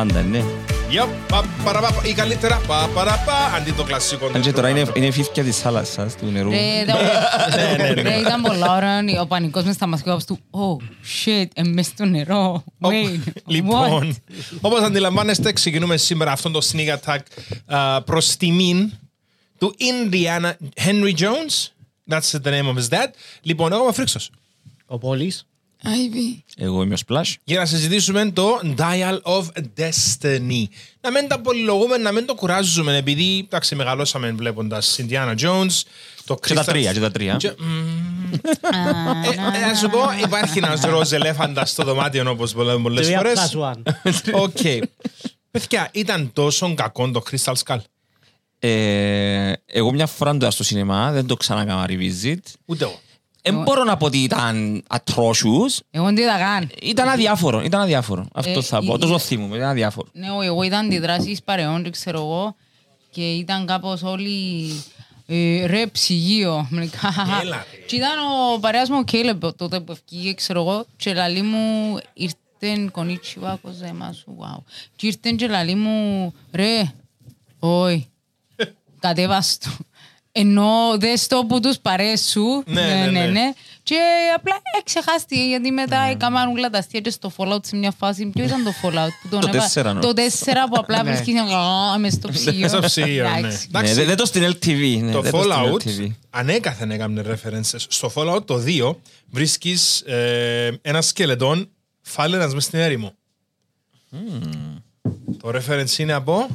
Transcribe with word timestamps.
Πάντα, 0.00 0.22
ναι. 0.22 0.42
Yep, 0.90 1.08
πα, 1.28 1.44
παραπα, 1.64 1.94
ή 2.04 2.12
καλύτερα, 2.12 2.60
πα, 2.66 2.88
παραπα, 2.94 3.54
αντί 3.56 3.72
το 3.72 3.84
κλασικό. 3.84 4.26
Αν 4.34 4.40
και 4.40 4.52
τώρα 4.52 4.68
είναι, 4.68 4.78
τετράγωνο. 4.78 5.04
είναι 5.04 5.14
φύθηκια 5.14 5.44
της 5.44 5.58
θάλασσας, 5.58 6.16
του 6.16 6.26
νερού. 6.26 6.50
Ρε, 6.50 6.56
ήταν- 6.82 6.96
Ρε, 7.94 8.14
ήταν 8.18 8.42
πολλά 8.42 8.76
ωραία 8.76 9.20
ο 9.20 9.26
πανικός 9.26 9.64
μες 9.64 9.74
στα 9.74 9.86
μασκιά 9.86 10.20
του. 10.26 10.38
Oh, 10.50 10.82
shit, 11.24 11.46
εμείς 11.54 11.86
στο 11.86 12.04
νερό. 12.04 12.64
Wait, 12.80 13.18
Λοιπόν, 13.46 14.10
what? 14.12 14.16
όπως 14.60 14.80
αντιλαμβάνεστε, 14.80 15.52
ξεκινούμε 15.52 15.96
σήμερα 15.96 16.32
αυτόν 16.32 16.52
το 16.52 16.60
sneak 16.72 16.96
attack 16.98 17.18
α, 17.66 18.02
προς 18.02 18.36
τιμήν 18.36 18.92
του 19.58 19.74
Indiana 19.78 20.52
Henry 20.86 21.14
Jones. 21.18 21.68
That's 22.10 22.40
the 22.42 22.50
name 22.50 22.66
of 22.66 22.74
his 22.76 22.88
dad. 22.98 23.08
Λοιπόν, 23.42 23.72
εγώ 23.72 23.80
είμαι 23.80 23.90
ο 23.90 23.92
Φρίξος. 23.92 24.30
Ο 24.86 24.98
Πόλης. 24.98 25.46
Ivy. 25.84 26.42
Εγώ 26.56 26.82
είμαι 26.82 26.94
ο 26.94 26.98
Splash. 27.06 27.34
Για 27.44 27.58
να 27.58 27.66
συζητήσουμε 27.66 28.30
το 28.30 28.60
Dial 28.76 29.18
of 29.22 29.42
Destiny. 29.78 30.64
Να 31.00 31.10
μην 31.10 31.28
τα 31.28 31.40
πολυλογούμε, 31.40 31.96
να 31.96 32.12
μην 32.12 32.26
το 32.26 32.34
κουράζουμε, 32.34 32.96
επειδή 32.96 33.38
εντάξει, 33.38 33.74
μεγαλώσαμε 33.74 34.30
βλέποντας 34.32 35.00
Indiana 35.02 35.34
Jones. 35.40 35.80
Το 36.24 36.34
Και 36.34 36.54
τα 36.54 36.62
Crystal- 36.62 36.66
τρία, 36.66 36.92
και 36.92 37.00
τα 37.00 37.10
τρία. 37.10 37.36
Και- 37.36 37.54
μμμ. 37.58 38.32
Ε, 38.32 39.56
ε, 39.62 39.66
Να 39.66 39.74
σου 39.74 39.88
πω, 39.90 39.98
υπάρχει 40.24 40.58
ένας 40.58 40.80
ροζ 40.80 41.12
ελέφαντας 41.12 41.70
στο 41.70 41.84
δωμάτιο 41.84 42.30
όπως 42.30 42.52
πολλές 42.52 43.06
Τρία 43.06 43.16
φορές. 43.18 43.54
plus 43.54 43.70
one. 43.72 43.82
Οκ. 44.44 44.86
Παιδιά, 45.50 45.88
ήταν 45.92 46.30
τόσο 46.32 46.74
κακό 46.74 47.10
το 47.10 47.22
Crystal 47.30 47.52
Skull. 47.64 47.78
Ε, 48.58 49.52
εγώ 49.66 49.92
μια 49.92 50.06
φορά 50.06 50.30
το 50.30 50.36
είδα 50.36 50.50
στο 50.50 50.64
σινεμά, 50.64 51.10
δεν 51.12 51.26
το 51.26 51.36
ξανακάμα 51.36 51.86
revisit. 51.88 52.38
Ούτε 52.64 52.84
εγώ. 52.84 53.00
Δεν 53.42 53.62
μπορώ 53.62 53.84
να 53.84 53.96
πω 53.96 54.06
ότι 54.06 54.18
ήταν 54.18 54.82
atrocious. 54.88 55.78
Εγώ 55.90 56.04
δεν 56.04 56.16
είδα 56.16 56.38
καν. 56.38 56.70
Ήταν 56.82 57.08
αδιάφορο, 57.08 57.62
ήταν 57.62 57.80
αδιάφορο. 57.80 58.26
Αυτό 58.34 58.58
Ε, 58.58 58.62
θα 58.62 58.82
πω. 58.84 58.94
η- 58.94 58.98
Τόσο 58.98 59.18
θυμούμαι, 59.18 59.56
ήταν 59.56 59.68
αδιάφορο. 59.68 60.08
Ναι, 60.12 60.26
εγώ- 60.26 60.42
εγώ 60.42 60.62
ήταν 60.62 60.84
αντιδράσεις 60.86 61.42
παρεών, 61.42 61.82
δεν 61.82 61.92
ξέρω 61.92 62.18
εγώ, 62.18 62.56
και 63.10 63.32
ήταν 63.32 63.66
κάπως 63.66 64.02
όλοι 64.02 64.70
ε, 65.26 65.66
ρε 65.66 65.86
ψυγείο. 65.86 66.66
Μερικά. 66.70 67.14
Έλα, 67.42 67.66
ρε. 67.72 67.78
Και 67.86 67.96
ήταν 67.96 68.18
ο 68.54 68.58
παρέας 68.58 68.88
μου 68.88 68.96
ο 69.00 69.04
Κέλεπ 69.04 69.52
τότε 69.56 69.80
που 69.80 69.92
ευκήγε, 69.92 70.34
ξέρω 70.34 70.60
εγώ, 70.60 70.84
και 70.96 71.14
λαλή 71.14 71.42
μου 71.42 71.96
ήρθε 72.14 72.88
κονίτσιβα 72.92 73.58
κοζέμασου, 73.62 74.36
wow. 74.38 74.62
Και 74.96 75.06
ήρθε 75.06 75.30
και 75.36 75.46
λαλή 75.48 75.74
μου, 75.74 76.32
ρε, 76.52 76.92
όχι, 77.58 78.08
κατέβας 79.00 79.58
το. 79.58 79.70
Ενώ 80.32 80.96
δες 80.98 81.26
το 81.26 81.44
που 81.48 81.60
τους 81.60 81.78
παρέες 81.78 82.20
σου, 82.30 82.62
Ναι, 82.66 83.08
ναι, 83.10 83.26
ναι. 83.26 83.52
Και 83.82 83.96
απλά 84.36 84.54
ε, 84.54 84.82
ξεχάστηκε 84.84 85.42
γιατί 85.42 85.70
μετά 85.70 85.96
έκαναν 86.00 86.48
όλα 86.48 86.70
τα 86.70 86.78
αστεία 86.78 87.00
και 87.00 87.10
στο 87.10 87.32
Fallout 87.36 87.64
σε 87.66 87.76
μια 87.76 87.90
φάση. 87.98 88.26
Ποιο 88.26 88.44
ήταν 88.44 88.64
το 88.64 88.70
Fallout 88.82 89.08
που 89.22 89.28
τον 89.28 89.40
Το 89.40 89.48
έβα- 89.48 89.58
τέσσερα, 89.58 89.92
νο. 89.92 90.00
Το 90.00 90.12
4 90.16 90.66
που 90.70 90.76
απλά 90.78 91.04
βρίσκεις 91.04 91.34
«Α, 91.40 91.98
μες 91.98 92.12
στο 92.12 92.28
ψυγείο. 92.28 92.68
Στο 92.68 92.80
ψυγείο, 92.80 93.22
ναι. 93.30 93.38
Εντάξει. 93.38 93.56
Ναι, 93.56 93.78
Εντάξει. 93.78 93.94
δεν 93.94 94.06
δεν 94.06 94.16
το 94.16 94.24
στην 94.26 94.42
LTV. 94.42 94.98
ναι, 95.02 95.12
Το 95.12 95.20
δεν 95.20 95.32
στην 95.34 95.50
Fallout 95.52 95.82
LTV. 96.02 96.10
ανέκαθεν 96.30 96.90
έκανε 96.90 97.22
references. 97.26 97.78
Στο 97.88 98.12
Fallout 98.14 98.46
το 98.46 98.62
2 98.66 98.96
βρίσκεις 99.30 100.00
ε, 100.00 100.78
ένα 100.82 101.02
σκελετόν 101.02 101.68
φάλαινας 102.00 102.54
μες 102.54 102.64
στην 102.64 102.78
έρημο. 102.78 103.12
Το 105.42 105.48
reference 105.54 105.98
είναι 105.98 106.12
από 106.12 106.46
Wait. 106.50 106.54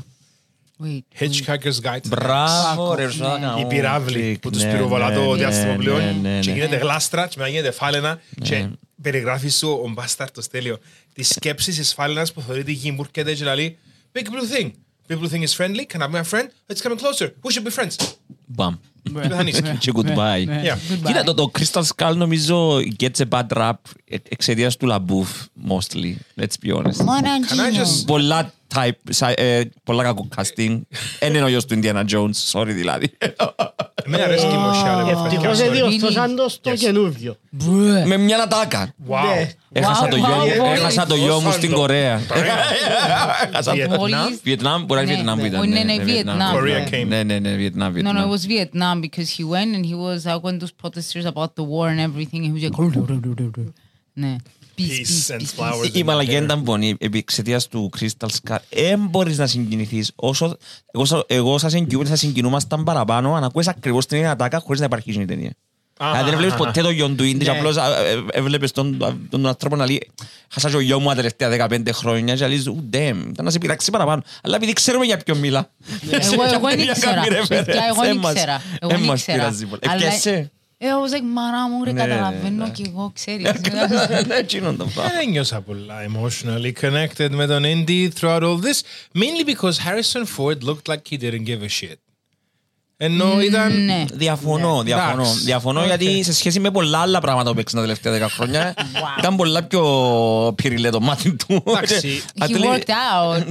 Hitchhiker's 1.19 1.79
Guide. 1.81 2.01
to 2.01 2.09
the 2.09 2.09
Μπράβο, 2.09 2.91
Fuck 2.91 2.95
ρε 2.97 3.05
off, 3.05 3.09
Ζάκα. 3.09 3.55
η 3.59 3.65
πυράβλη 3.65 4.37
που 4.41 4.49
τους 4.49 4.63
Ναι, 4.63 4.71
πυροβολά 4.71 5.09
ναι, 5.09 5.15
το 5.15 5.31
ναι, 5.31 5.37
διαστημοπλοίο 5.37 5.97
ναι, 5.97 6.11
ναι, 6.21 6.39
και 6.39 6.49
ναι. 6.49 6.55
γίνεται 6.55 6.75
γλάστρα 6.75 7.27
και 7.27 7.35
μετά 7.37 7.49
γίνεται 7.49 7.71
φάλαινα 7.71 8.19
και 8.41 8.69
περιγράφει 9.01 9.49
σου 9.49 9.69
ο 9.83 9.89
μπάσταρτος 9.89 10.47
τέλειο 10.47 10.77
της 11.13 11.29
σκέψης 11.29 11.75
της 11.75 11.93
φάλαινας 11.93 12.33
που 12.33 12.41
θεωρεί 12.41 12.63
τη 12.63 12.71
γη 12.71 12.91
μου 12.91 13.05
έρχεται 13.15 13.33
και 13.33 13.53
λέει 13.53 13.77
Big 14.13 14.17
blue 14.23 14.57
thing. 14.59 14.71
Big 15.07 15.19
blue 15.19 15.29
thing 15.29 15.43
is 15.43 15.53
friendly. 15.53 15.85
Can 15.85 16.01
I 16.01 16.07
be 16.07 16.11
my 16.11 16.23
friend? 16.23 16.47
Let's 16.69 16.81
come 16.81 16.97
closer. 16.97 17.27
We 17.43 17.51
should 17.53 17.65
be 17.65 17.79
friends. 17.79 17.95
Μπαμ. 18.45 18.75
Και 19.05 19.11
πεθανείς. 19.19 19.61
Και 19.79 19.91
goodbye. 19.95 20.43
Ναι, 20.45 20.61
Yeah. 20.65 20.73
goodbye. 20.93 21.05
Κοίτα, 21.05 21.23
το, 21.23 21.33
το 21.33 21.51
Crystal 21.59 21.81
Skull 21.95 22.15
νομίζω 22.15 22.77
gets 22.99 23.17
a 23.17 23.25
bad 23.29 23.47
rap 23.57 23.71
ε- 24.05 24.15
εξαιτίας 24.29 24.77
του 24.77 24.85
λαμπούφ, 24.85 25.29
mostly. 25.69 26.13
Let's 26.41 26.67
be 26.67 26.75
honest. 26.75 26.95
Μόνο 27.03 27.19
Can 27.49 27.53
I 27.53 27.73
Gino. 27.73 27.81
just- 27.81 28.05
Πολλά 28.05 28.53
type, 28.75 28.91
σα- 29.09 29.29
ε, 29.31 29.71
πολλά 29.83 30.03
κακό 30.03 30.27
casting. 30.35 30.81
Εν 31.19 31.33
είναι 31.35 31.43
ο 31.43 31.47
γιος 31.47 31.65
του 31.65 31.79
Indiana 31.81 32.03
Jones, 32.09 32.51
sorry 32.51 32.67
δηλαδή. 32.73 33.17
Εμένα 34.03 34.23
αρέσει 34.23 34.45
και 34.47 34.53
η 34.53 34.57
μοσιά. 34.57 34.95
ρε, 34.95 35.11
Ευτυχώς 35.11 35.31
παιδιά, 35.47 35.55
δεν 35.55 35.69
sorry. 35.69 35.87
διορθώσαν 35.89 36.35
το 36.35 36.49
στο 36.49 36.71
Yes. 36.71 36.77
καινούργιο. 36.77 37.35
Μπρε. 37.49 38.05
Με 38.05 38.17
μια 38.17 38.41
ατάκα. 38.43 38.93
Wow. 39.09 39.15
Ναι. 39.35 39.51
Έχασα 39.71 40.05
Wow, 40.05 40.09
το 40.09 40.15
γιο 40.15 40.25
wow, 40.25 40.57
μου- 40.57 40.65
wow. 40.65 40.75
έχασα 40.75 41.05
το 41.05 41.15
γιο 41.15 41.33
μου 41.39 41.51
στην 41.51 41.69
Δώσαν 41.69 41.69
το. 41.69 41.75
Κορέα. 41.75 42.21
Έχασα 43.51 43.71
το- 43.71 43.75
Βιετνάμ. 43.75 43.99
Μόλις- 43.99 44.39
Βιετνάμ, 44.43 44.83
μπορεί 44.85 45.05
να 45.05 45.11
είναι 45.11 45.21
Ναι, 45.21 45.33
Βιετνάμ 45.33 45.35
που 45.37 45.41
ναι. 45.41 45.47
ήταν. 45.47 45.59
Όχι, 45.61 45.69
ναι, 45.69 45.83
ναι, 45.83 46.03
Βιετνάμ. 46.03 46.55
Korea 46.55 46.93
came. 46.93 47.07
Ναι, 47.07 47.23
ναι, 47.23 47.39
ναι, 47.39 47.55
Βιετνάμ, 47.55 47.87
No, 47.87 47.91
no, 47.91 47.93
Βιετνάμ. 48.01 48.31
it 48.31 48.33
was 48.33 48.45
Vietnam 48.45 49.01
because 49.01 49.29
he 49.37 49.43
went 49.53 49.71
and 49.77 49.85
he 49.85 49.95
was 50.05 50.31
out 50.33 50.41
when 50.41 50.59
those 50.59 50.75
protesters 50.83 51.25
about 51.33 51.49
the 51.55 51.65
war 51.71 51.85
and 51.93 51.99
everything 52.09 52.41
and 52.45 52.51
he 52.51 52.53
was 52.53 52.63
like 52.63 53.71
ναι. 54.13 54.35
Peace, 54.77 54.81
Peace 54.81 55.31
peace, 55.31 55.35
and 55.35 55.41
peace, 55.41 55.59
flowers. 55.59 55.89
Η 55.93 56.03
μαλακιά 56.03 56.37
ήταν 56.41 56.63
πονή 56.63 56.95
επί 56.99 57.17
εξαιτίας 57.17 57.67
του 57.67 57.89
Crystal 57.99 58.27
Skull. 58.27 58.55
Δεν 58.69 58.99
μπορείς 59.09 59.37
να 59.37 59.47
συγκινηθείς 59.47 60.11
όσο... 60.15 60.57
Εγώ, 60.91 61.05
σα- 61.05 61.23
εγώ 61.27 61.57
σας 61.57 61.73
εγκυούμε, 61.73 62.05
σας 62.05 62.19
συγκινούμασταν 62.19 62.83
παραπάνω 62.83 63.33
αν 63.35 63.43
ακούες 63.43 63.67
ακριβώς 63.67 64.05
την 64.05 64.17
ίδια 64.17 64.31
ατάκα 64.31 64.59
χωρίς 64.59 64.79
να 64.79 64.85
υπάρχει 64.85 65.11
η 65.21 65.25
ταινία. 65.25 65.51
Α, 65.97 66.11
Δηλαδή 66.11 66.29
δεν 66.29 66.37
βλέπεις 66.39 66.53
α, 66.55 66.57
ποτέ 66.57 66.81
το 66.81 66.89
γιον 66.89 67.15
του 67.15 67.23
Ίντι 67.23 67.45
και 67.45 67.51
Ναι. 67.51 67.57
απλώς 67.57 67.77
α, 67.77 67.99
ε, 67.99 68.23
έβλεπες 68.31 68.71
τον, 68.71 69.03
α, 69.03 69.17
τον 69.29 69.45
άνθρωπο 69.47 69.75
να 69.75 69.85
λέει 69.85 70.09
«Χάσα 70.49 70.69
και 70.69 70.75
ο 70.75 70.79
γιο 70.79 70.99
μου 70.99 71.07
τα 71.07 71.15
τελευταία 71.15 71.67
15 71.69 71.89
χρόνια» 71.93 72.35
και 72.35 72.47
λες 72.47 72.67
«Ου, 72.67 72.83
damn, 72.93 72.97
ήταν 73.29 73.45
να 73.45 73.49
σε 73.51 73.57
πειράξει 73.57 73.91
παραπάνω». 73.91 74.21
Αλλά 74.43 74.55
επειδή 74.55 74.73
ξέρουμε 74.73 75.05
για 75.05 75.17
ποιον 75.17 75.37
μιλά. 75.37 75.71
Εγώ- 76.09 76.43
εγώ 76.53 76.67
δεν 76.69 76.79
ήξερα. 76.79 77.21
Παιδιά, 77.47 77.83
εγώ 77.89 78.01
δεν 78.01 78.17
ήξερα. 78.31 78.61
Εγώ 78.79 78.89
δεν 78.89 78.97
Δεν 78.99 79.07
μας 79.07 79.19
ήξερα. 79.19 79.37
πειράζει 79.37 79.65
πολύ. 79.65 79.81
Αλλά- 79.87 79.93
Έπιασε. 80.05 80.51
Ε, 80.82 80.86
I 80.88 80.92
was 80.92 81.14
like, 81.16 81.22
μάνα 81.22 81.68
μου, 81.68 81.84
ρε, 81.84 81.92
Ναι, 81.92 82.02
ναι, 82.02 82.08
καταλαβαίνω 82.08 82.64
ναι. 82.64 82.70
κι 82.70 82.84
εγώ, 82.86 83.10
ξέρεις. 83.14 83.52
Ναι, 84.26 84.34
εκείνον 84.34 84.76
το 84.76 84.86
πράγμα. 84.94 85.12
Δεν 85.12 85.28
νιώσα 85.28 85.60
πολλά 85.60 85.94
emotionally 86.08 86.72
connected 86.80 87.28
με 87.30 87.46
τον 87.46 87.62
Indy 87.64 88.08
throughout 88.20 88.42
all 88.42 88.58
this, 88.58 88.80
mainly 89.14 89.44
because 89.44 89.78
Harrison 89.78 90.24
Ford 90.36 90.62
looked 90.62 90.88
like 90.88 91.02
he 91.10 91.16
didn't 91.16 91.44
give 91.44 91.62
a 91.62 91.68
shit. 91.68 91.98
Ενώ 92.97 93.41
ήταν... 93.41 93.85
Ναι. 93.85 94.05
Διαφωνώ, 94.13 94.81
διαφωνώ. 94.83 95.21
Εντάξει. 95.21 95.43
Διαφωνώ 95.43 95.79
Οκ. 95.79 95.85
γιατί 95.85 96.23
σε 96.23 96.33
σχέση 96.33 96.59
με 96.59 96.71
πολλά 96.71 96.99
άλλα 96.99 97.19
πράγματα 97.19 97.49
που 97.49 97.55
παίξαν 97.55 97.75
τα 97.75 97.81
τελευταία 97.85 98.11
δέκα 98.13 98.29
χρόνια 98.29 98.73
ήταν 99.19 99.35
πολλά 99.35 99.63
πιο 99.63 99.83
πυρηλέ 100.55 100.89
το 100.89 100.99
μάτι 101.01 101.33
του. 101.35 101.63
Εντάξει. 101.67 102.23
He 102.39 102.53
worked 102.53 102.89
out. 102.89 103.45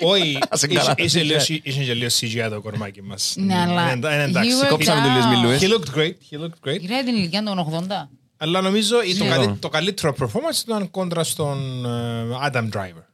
Όχι, 0.12 0.38
Ας 0.48 0.62
είσαι- 0.62 0.74
καλά, 0.74 0.94
είσαι 0.96 1.18
CGI. 1.20 1.24
λίγο- 1.24 1.38
είσαι 1.62 1.82
και 1.82 1.94
λίγο 1.94 2.08
CGI 2.20 2.50
το 2.50 2.60
κορμάκι 2.60 3.02
μας. 3.02 3.34
Ναι, 3.36 3.54
αλλά 3.58 3.92
Είναι- 3.92 4.08
είναι 4.14 4.22
εντάξει. 4.22 4.50
he 4.60 4.64
worked 4.64 4.68
Κόψαμε 4.68 5.00
του 5.00 5.08
λίγες 5.08 5.24
μιλούες. 5.26 5.60
He 5.62 5.64
looked 5.64 5.98
great, 5.98 6.12
he 6.30 6.44
looked 6.44 6.68
great. 6.68 6.80
Ρε, 6.88 7.02
την 7.04 7.14
ηλικία 7.16 7.42
των 7.42 7.58
80. 7.58 8.08
Αλλά 8.38 8.60
νομίζω 8.60 8.96
το, 9.18 9.24
Ναι. 9.24 9.30
καλύ- 9.30 9.58
το 9.60 9.68
καλύτερο 9.68 10.14
performance 10.20 10.60
ήταν 10.64 10.90
κόντρα 10.90 11.24
στον 11.24 11.84
ε, 11.86 12.48
Adam 12.50 12.62
Driver. 12.76 13.04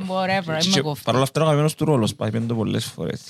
whatever, 0.09 0.47
είμαι 0.65 0.73
Και 0.73 0.81
κοφτή. 0.81 1.05
Παρ' 1.05 1.15
όλα 1.15 1.23
αυτά, 1.23 1.41
ο 1.41 1.43
αγαπημένος 1.43 1.75
του 1.75 1.85
ρόλος, 1.85 2.15
πάει 2.15 2.31
πέντε 2.31 2.55
πολλές 2.55 2.85
φορές. 2.85 3.21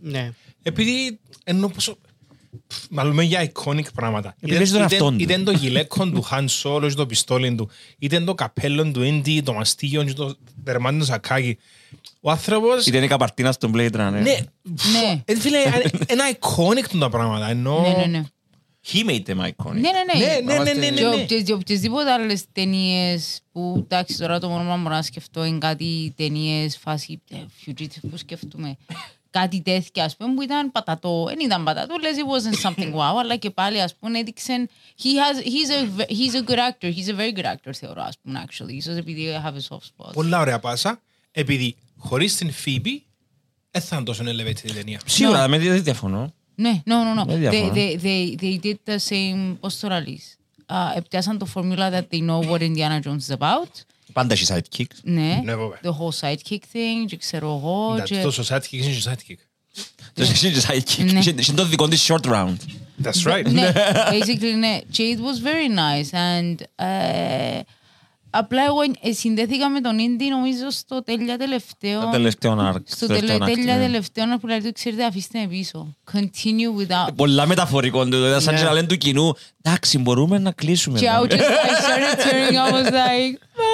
Ναι. 0.00 0.30
Επειδή 0.62 1.20
ενώ 1.44 1.68
πόσο... 1.68 1.96
Μάλλον 2.90 3.20
για 3.20 3.52
iconic 3.52 3.92
πράγματα. 3.94 4.34
Επειδή 4.40 4.56
παίζει 4.56 4.72
τον 4.72 4.82
Είτε- 4.82 4.92
εαυτόν 4.94 5.16
του. 5.16 5.22
Είτε 5.22 5.38
το 5.38 5.50
γιλέκο 5.52 6.06
του 6.10 6.24
Han 6.30 6.44
Solo 6.62 6.86
και 6.88 6.94
το 6.94 7.06
πιστόλι 7.06 7.54
του, 7.54 7.68
είτε 7.98 8.20
το 8.20 8.34
καπέλο 8.34 8.90
του 8.90 9.00
Indy, 9.04 9.40
το 9.44 9.52
μαστίγιο 9.52 10.04
και 10.04 10.12
το 10.12 10.34
δερμάτι 10.64 10.98
του 10.98 11.04
σακάκι. 11.04 11.58
Ο 12.20 12.30
άνθρωπος... 12.30 12.86
Ήταν 12.86 13.02
η 13.02 13.08
καπαρτίνα 13.08 13.52
στον 13.52 13.72
Blade 13.74 13.92
Runner. 13.92 14.10
Ναι, 14.10 14.20
Ναι. 14.22 15.22
ε, 15.24 15.36
φίλε, 15.36 15.58
ένα 16.06 16.24
iconic 16.32 16.84
του 16.90 16.98
τα 16.98 17.08
πράγματα. 17.08 17.50
Ενώ... 17.50 17.80
Ναι, 17.80 17.88
ναι, 17.88 18.04
ναι. 18.18 18.24
He 18.92 19.08
made 19.10 19.22
them 19.26 19.38
iconic. 19.48 19.72
Ναι, 19.72 19.80
ναι, 19.80 20.18
ναι. 20.18 20.40
Ναι, 20.44 20.54
ναι, 20.54 20.62
ναι, 20.62 20.72
ναι, 20.72 20.90
ναι, 20.90 20.96
Και 20.96 21.00
ναι. 21.02 21.22
οποιες- 21.22 21.42
και 21.42 21.52
οποιασδήποτε 21.52 22.12
άλλες 22.12 22.44
ταινίες 22.52 23.40
που, 23.52 23.74
εντάξει, 23.78 24.18
τώρα 24.18 24.38
το 24.38 24.48
μόνο 24.48 24.74
που 24.74 24.80
μπορώ 24.82 24.94
να 24.94 25.02
σκεφτώ 25.02 25.44
είναι 25.44 25.58
κάτι 25.58 26.12
ταινίες 26.16 26.76
φάση 26.78 27.20
ε, 27.30 27.36
fugitive 27.66 28.08
που 28.10 28.16
σκεφτούμε. 28.16 28.76
Κάτι 29.38 29.60
τέτοια, 29.60 30.04
ας 30.04 30.16
πούμε, 30.16 30.34
που 30.34 30.42
ήταν 30.42 30.72
πατατό. 30.72 31.24
Δεν 31.28 31.40
ήταν 31.40 31.64
πατατό, 31.64 31.94
λες, 32.00 32.16
it 32.16 32.20
wasn't 32.34 32.68
something 32.68 32.92
wow, 33.00 33.18
αλλά 33.20 33.36
και 33.36 33.50
πάλι, 33.50 33.80
ας 33.80 33.94
πούμε, 33.94 34.18
έδειξαν... 34.18 34.68
He 35.02 35.06
has, 35.06 35.36
he's, 35.46 35.70
a, 35.70 35.86
ve- 35.96 36.06
he's 36.14 36.34
a 36.34 36.50
good 36.50 36.58
actor, 36.58 36.92
he's 36.96 37.08
a 37.08 37.16
very 37.20 37.38
good 37.38 37.44
actor, 37.54 37.72
θεωρώ, 37.72 38.02
ας 38.02 38.18
πούμε, 38.22 38.44
actually. 38.46 38.72
Ίσως 38.72 38.96
επειδή 38.96 39.24
I 39.30 39.46
have 39.46 39.54
a 39.54 39.74
soft 39.74 39.86
spot. 40.06 40.12
Πολλά 40.12 40.40
ωραία 40.40 40.58
πάσα, 40.58 41.00
επειδή 41.30 41.76
χωρίς 41.98 42.36
την 42.36 42.50
Phoebe, 42.64 43.00
δεν 43.70 43.82
θα 43.82 43.96
είναι 43.96 44.04
τόσο 44.04 44.24
elevated 44.26 44.64
η 44.64 44.72
ταινία. 44.72 45.00
Σίγουρα, 45.06 45.48
με 45.48 45.58
δεν 45.58 45.82
διαφωνώ. 45.82 46.32
Ναι, 46.54 46.82
no, 46.86 46.90
no, 46.92 47.20
no. 47.22 47.26
Δεν 47.26 47.36
They, 47.36 47.38
διαφωνώ. 47.38 47.72
they, 47.74 47.98
they, 48.02 48.40
they 48.40 48.64
did 48.66 48.92
the 48.92 48.96
same, 49.08 49.56
πώς 49.60 49.78
το 49.78 49.88
λαλείς. 49.88 50.36
Uh, 50.66 50.96
επιάσαν 50.96 51.38
το 51.38 51.46
formula 51.54 51.90
that 51.92 52.02
they 52.10 52.20
know 52.28 52.50
what 52.50 52.60
Indiana 52.60 53.00
Jones 53.06 53.28
is 53.28 53.36
about. 53.38 53.70
Πάντα 54.12 54.34
έχει 54.34 54.46
sidekicks. 54.48 54.96
Ναι, 55.02 55.40
Ναι, 55.44 55.56
βέβαια. 55.56 55.80
the 55.82 55.88
whole 55.88 56.20
sidekick 56.20 56.58
thing, 56.72 57.06
και 57.06 57.16
ξέρω 57.16 57.46
εγώ. 57.46 57.92
Εντάξει, 57.94 58.14
και- 58.14 58.20
Τόσο 58.22 58.42
sidekick 58.48 58.72
είναι 58.72 58.86
και 58.94 59.02
sidekick. 59.10 59.36
Το 60.14 60.22
έχει 60.22 60.52
sidekick. 60.68 61.12
Ναι. 61.12 61.18
Έχει 61.18 61.52
το 61.52 61.64
δικό 61.64 61.88
της 61.88 62.10
short 62.10 62.26
round. 62.32 62.56
That's 63.04 63.32
right. 63.32 63.44
Ναι, 63.50 63.72
basically, 64.10 64.58
ναι. 64.58 64.78
Και 64.90 65.16
it 65.16 65.20
was 65.20 65.46
very 65.46 65.78
nice. 65.78 66.10
And, 66.40 66.54
ε, 66.74 67.60
απλά 68.30 68.62
εγώ 68.64 68.78
ε, 69.00 69.12
συνδέθηκα 69.12 69.68
με 69.68 69.80
τον 69.80 69.98
Ίντι, 69.98 70.28
νομίζω, 70.28 70.70
στο 70.70 71.02
τέλεια 71.02 71.36
τελευταίο. 71.38 72.00
Το 72.00 72.08
τελευταίο 72.10 72.72
arc. 72.72 72.80
Στο 72.84 73.06
το 73.06 73.14
τελευταίο 73.14 73.38
τελε- 73.38 73.52
act, 73.52 73.54
τέλεια 73.54 73.76
ναι. 73.76 73.82
τελευταίο 73.84 74.38
που 74.40 74.46
λέει, 74.46 74.72
ξέρετε, 74.72 75.04
αφήστε 75.04 75.38
με 75.40 75.46
πίσω. 75.46 75.96
Continue 76.12 76.80
without... 76.80 77.14
Πολλά 77.16 77.46
μεταφορικό 77.46 78.04
του, 78.04 78.10
δηλαδή 78.10 78.44
σαν 78.44 78.54
Ναι. 78.54 78.60
και 78.60 78.66
να 78.66 78.72
λένε 78.72 78.86
του 78.86 78.96
κοινού 78.96 79.32
«Εντάξει, 79.62 79.98
μπορούμε 79.98 80.38
να 80.38 80.50
κλείσουμε». 80.52 80.98
Και 80.98 81.06
I 81.10 81.14
εδώ». 81.14 81.24
just, 81.24 81.30
I 81.30 81.74
started 81.84 82.18
tearing, 82.20 82.54
I 82.68 82.72
was 82.72 82.90
like, 82.90 83.38
Ε, 83.56 83.60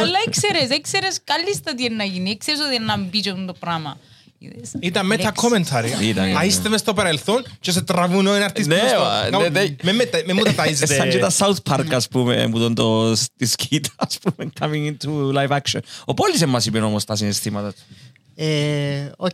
αλλά 0.00 0.18
ήξερες, 0.26 0.76
ήξερες 0.76 1.18
κάλλιστα 1.24 1.74
τι 1.74 1.84
είναι 1.84 1.94
να 1.94 2.04
γίνει, 2.04 2.30
ήξερες 2.30 2.60
ότι 2.60 2.74
είναι 2.74 2.84
να 2.84 2.98
μπει 2.98 3.20
και 3.20 3.30
αυτό 3.30 3.44
το 3.44 3.52
πράγμα. 3.52 3.98
Είδες. 4.38 4.70
Ήταν 4.80 5.06
μετα 5.06 5.22
Λέξεις. 5.24 5.48
commentary. 5.72 6.02
Ήταν, 6.02 6.24
Α, 6.24 6.28
ήταν. 6.28 6.46
είστε 6.46 6.68
μες 6.68 6.80
στο 6.80 6.94
παρελθόν 6.94 7.44
και 7.60 7.70
σε 7.70 7.82
τραβούν 7.82 8.26
όλοι 8.26 8.38
να 8.38 8.44
έρθεις 8.44 8.66
Ναι, 8.66 8.74
πίσω 8.80 8.98
μα, 8.98 9.24
στο- 9.26 9.40
ναι, 9.40 9.48
ναι. 9.48 9.74
Με 9.82 9.92
μετα- 9.92 10.22
Με 10.26 10.32
μου 10.32 10.42
τα 10.42 10.64
Ε, 10.64 10.74
Σαν 10.74 11.08
και 11.10 11.18
τα 11.18 11.30
ταΐζετε. 11.38 11.46
South 11.46 11.56
Park, 11.74 11.86
ας 11.92 12.08
πούμε, 12.08 12.48
που 12.50 12.58
τον 12.58 12.74
το 12.74 13.12
στη 13.16 13.46
σκήτα, 13.46 13.88
ας 13.96 14.18
πούμε, 14.18 14.50
coming 14.60 14.92
into 14.92 15.32
live 15.38 15.56
action. 15.58 15.78
Ο 16.04 16.14
Πόλης 16.14 16.38
δεν 16.38 16.48
μας 16.48 16.66
είπε 16.66 16.78
όμως 16.78 17.04
τα 17.04 17.16
συναισθήματα 17.16 17.68
του. 17.72 17.78
Ε, 18.34 19.10
Οκ. 19.16 19.30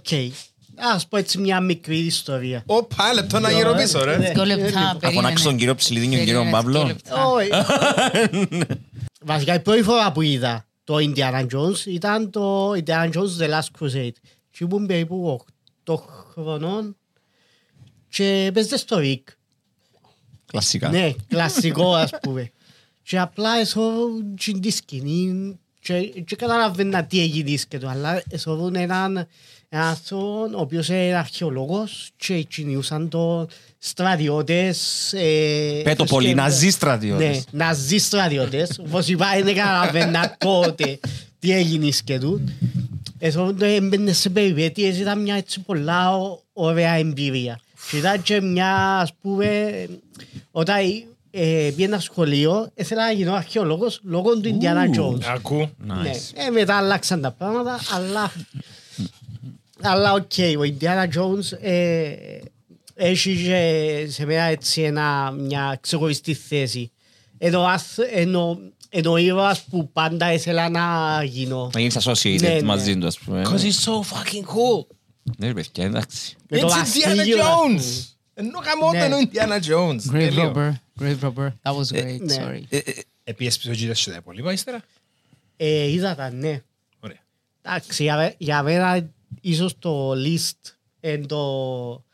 Ας 0.95 1.07
πω 1.07 1.17
έτσι 1.17 1.39
μια 1.39 1.61
μικρή 1.61 1.97
ιστορία. 1.99 2.63
Ωπα, 2.67 3.13
λεπτό 3.15 3.39
να 3.39 3.51
γύρω 3.53 3.75
πίσω, 3.75 4.05
ρε. 4.05 4.17
Ναι. 4.17 4.31
Δύο 4.31 4.45
λεπτά, 4.45 4.65
λοιπόν. 4.65 4.99
Να 5.03 5.11
φωνάξω 5.11 5.15
τον 5.23 5.23
περίμενε. 5.23 5.59
κύριο 5.59 5.75
Ψηλίδη 5.75 6.07
και 6.07 6.17
τον 6.17 6.25
κύριο 6.25 6.41
Περίμενε, 6.41 6.63
δύο 6.63 6.73
Παύλο. 6.73 6.87
λεπτά. 6.87 7.27
Όχι. 7.27 7.49
Βασικά 9.25 9.55
η 9.55 9.61
πρώτη 9.61 9.83
φορά 9.83 10.13
που 10.13 10.21
είδα 10.21 10.67
το 10.85 10.97
Indiana 10.99 11.47
Jones 11.47 11.87
ήταν 11.87 12.31
το 12.31 12.71
Indiana 12.71 13.11
Jones 13.13 13.39
The 13.41 13.51
Last 13.51 13.69
Crusade. 13.81 14.17
Και 14.51 14.65
ήμουν 14.65 14.87
περίπου 14.87 15.41
8 15.85 15.95
χρονών 16.33 16.97
και 18.09 18.51
παίζεται 18.55 18.77
στο 18.77 18.97
Rick. 19.01 19.23
Κλασικά. 20.47 20.89
Ναι, 20.89 21.13
κλασικό 21.29 21.95
ας 21.95 22.11
πούμε. 22.23 22.51
Και 23.03 23.19
απλά 23.19 23.59
εσώβουν 23.59 24.37
την 24.37 24.71
σκηνή 24.71 25.59
και, 25.81 26.01
και 26.03 26.37
καταλαβαίνα 26.37 27.05
τι 27.05 27.21
έγινε 27.21 27.57
σκέτο, 27.57 27.89
αλλά 27.89 28.23
εσώβουν 28.29 28.75
έναν 28.75 29.29
έναν 29.73 29.89
άνθρωπο 29.89 30.57
ο 30.57 30.61
οποίος 30.61 30.89
είναι 30.89 31.15
αρχαιολόγος 31.15 32.11
και 32.17 32.43
κινιούσαν 32.43 33.09
το 33.09 33.49
στρατιώτες. 33.83 35.13
Ε, 35.13 35.81
Πέτω 35.85 36.05
πολύ, 36.05 36.29
και- 36.29 36.35
ναζί 36.35 36.71
στρατιώτες. 36.71 37.45
Ναι, 37.51 37.65
ναζί 37.65 37.99
στρατιώτες. 37.99 38.79
Όπως 38.87 39.09
είπα, 39.09 39.27
δεν 39.45 39.55
καταλαβαίνα 39.55 40.37
τότε 40.39 40.99
τι 41.39 41.53
έγινε 41.53 41.91
σκέτο. 41.91 42.41
Εσώβουν 43.19 43.59
το 43.59 43.65
έμπαινε 43.65 44.13
σε 44.13 44.29
περιπέτειες, 44.31 44.99
ήταν 44.99 45.21
μια 45.23 45.35
έτσι 45.35 45.61
πολλά 45.61 46.17
ω- 46.17 46.43
ωραία 46.53 46.93
εμπειρία. 46.93 47.61
Και 47.91 47.97
ήταν 47.97 48.23
και 48.23 48.41
μια, 48.41 48.75
ας 48.99 49.13
πούμε, 49.23 49.71
όταν 50.51 50.77
ε, 51.31 51.71
πήγαινα 51.77 51.99
σχολείο, 52.01 52.71
ήθελα 52.75 53.05
να 53.05 53.13
γίνω 53.13 53.33
αρχαιολόγος 53.35 54.01
λόγω 54.05 54.41
του 54.41 54.59
Indiana 54.61 54.99
Jones. 55.01 55.23
Ακού. 55.35 55.69
Ναι. 55.79 56.11
Ε, 56.47 56.51
μετά 56.51 56.77
αλλάξαν 56.77 57.21
τα 57.21 57.31
πράγματα, 57.31 57.79
αλλά... 57.95 58.33
αλλά 59.83 60.13
οκ, 60.13 60.33
ο 60.59 60.63
Indiana 60.63 61.05
Jones 61.19 61.59
ε, 61.63 62.11
έχει 63.05 63.43
και 63.43 64.07
σε 64.11 64.25
μένα 64.25 64.43
έτσι 64.43 64.83
ένα, 64.83 65.31
μια 65.31 65.79
ξεχωριστή 65.81 66.35
θέση. 66.35 66.91
Ενώ, 67.39 67.61
ας- 67.63 67.99
ενώ, 68.13 68.59
ενώ 68.89 69.17
ήρωας 69.17 69.63
που 69.63 69.91
πάντα 69.93 70.33
ήθελα 70.33 70.69
να 70.69 71.19
γίνω. 71.25 71.71
Να 71.75 71.81
γίνεις 71.81 71.97
associated 72.07 72.41
Ναι, 72.41 72.49
ναι. 72.49 72.63
μαζί 72.63 72.99
του, 72.99 73.07
ας 73.07 73.19
πούμε. 73.19 73.43
Because 73.45 73.61
he's 73.61 73.85
so 73.85 73.93
fucking 74.01 74.45
cool. 74.45 74.87
Ναι, 75.37 75.53
παιδιά, 75.55 75.85
εντάξει. 75.85 76.37
Με 76.49 76.59
It's 76.59 76.61
το 76.61 76.67
Indiana 76.67 76.71
βασίλειο, 76.79 77.45
ας 77.45 77.49
Jones. 77.49 77.61
πούμε. 77.67 77.83
Ενώ 78.35 78.59
γαμόταν 78.65 79.09
Ναι. 79.09 79.15
ο 79.15 79.19
Indiana 79.19 79.61
Jones. 79.71 80.15
Grave 80.15 80.19
Τέλειο. 80.19 80.53
robber, 80.55 80.73
grave 81.03 81.19
robber. 81.23 81.49
That 81.63 81.73
was 81.77 81.97
great, 81.97 82.21
ναι. 82.21 82.37
sorry. 82.37 82.63
Ε, 82.69 82.77
ε, 82.77 82.93
Επίσης 83.25 83.59
πίσω 83.59 83.73
γύρες 83.73 84.05
και 84.05 84.11
τα 84.11 84.17
υπόλοιπα 84.17 84.53
ύστερα; 84.53 84.81
Ε, 85.57 85.91
είδα 85.91 86.15
τα, 86.15 86.31
ναι. 86.31 86.63
Ωραία. 87.01 87.19
Εντάξει, 87.63 88.03
για, 88.03 88.17
με- 88.17 88.35
για 88.39 88.63
μένα 88.63 89.11
ίσως 89.41 89.79
το 89.79 90.11
list 90.13 90.73
εν 91.01 91.27
το 91.27 92.05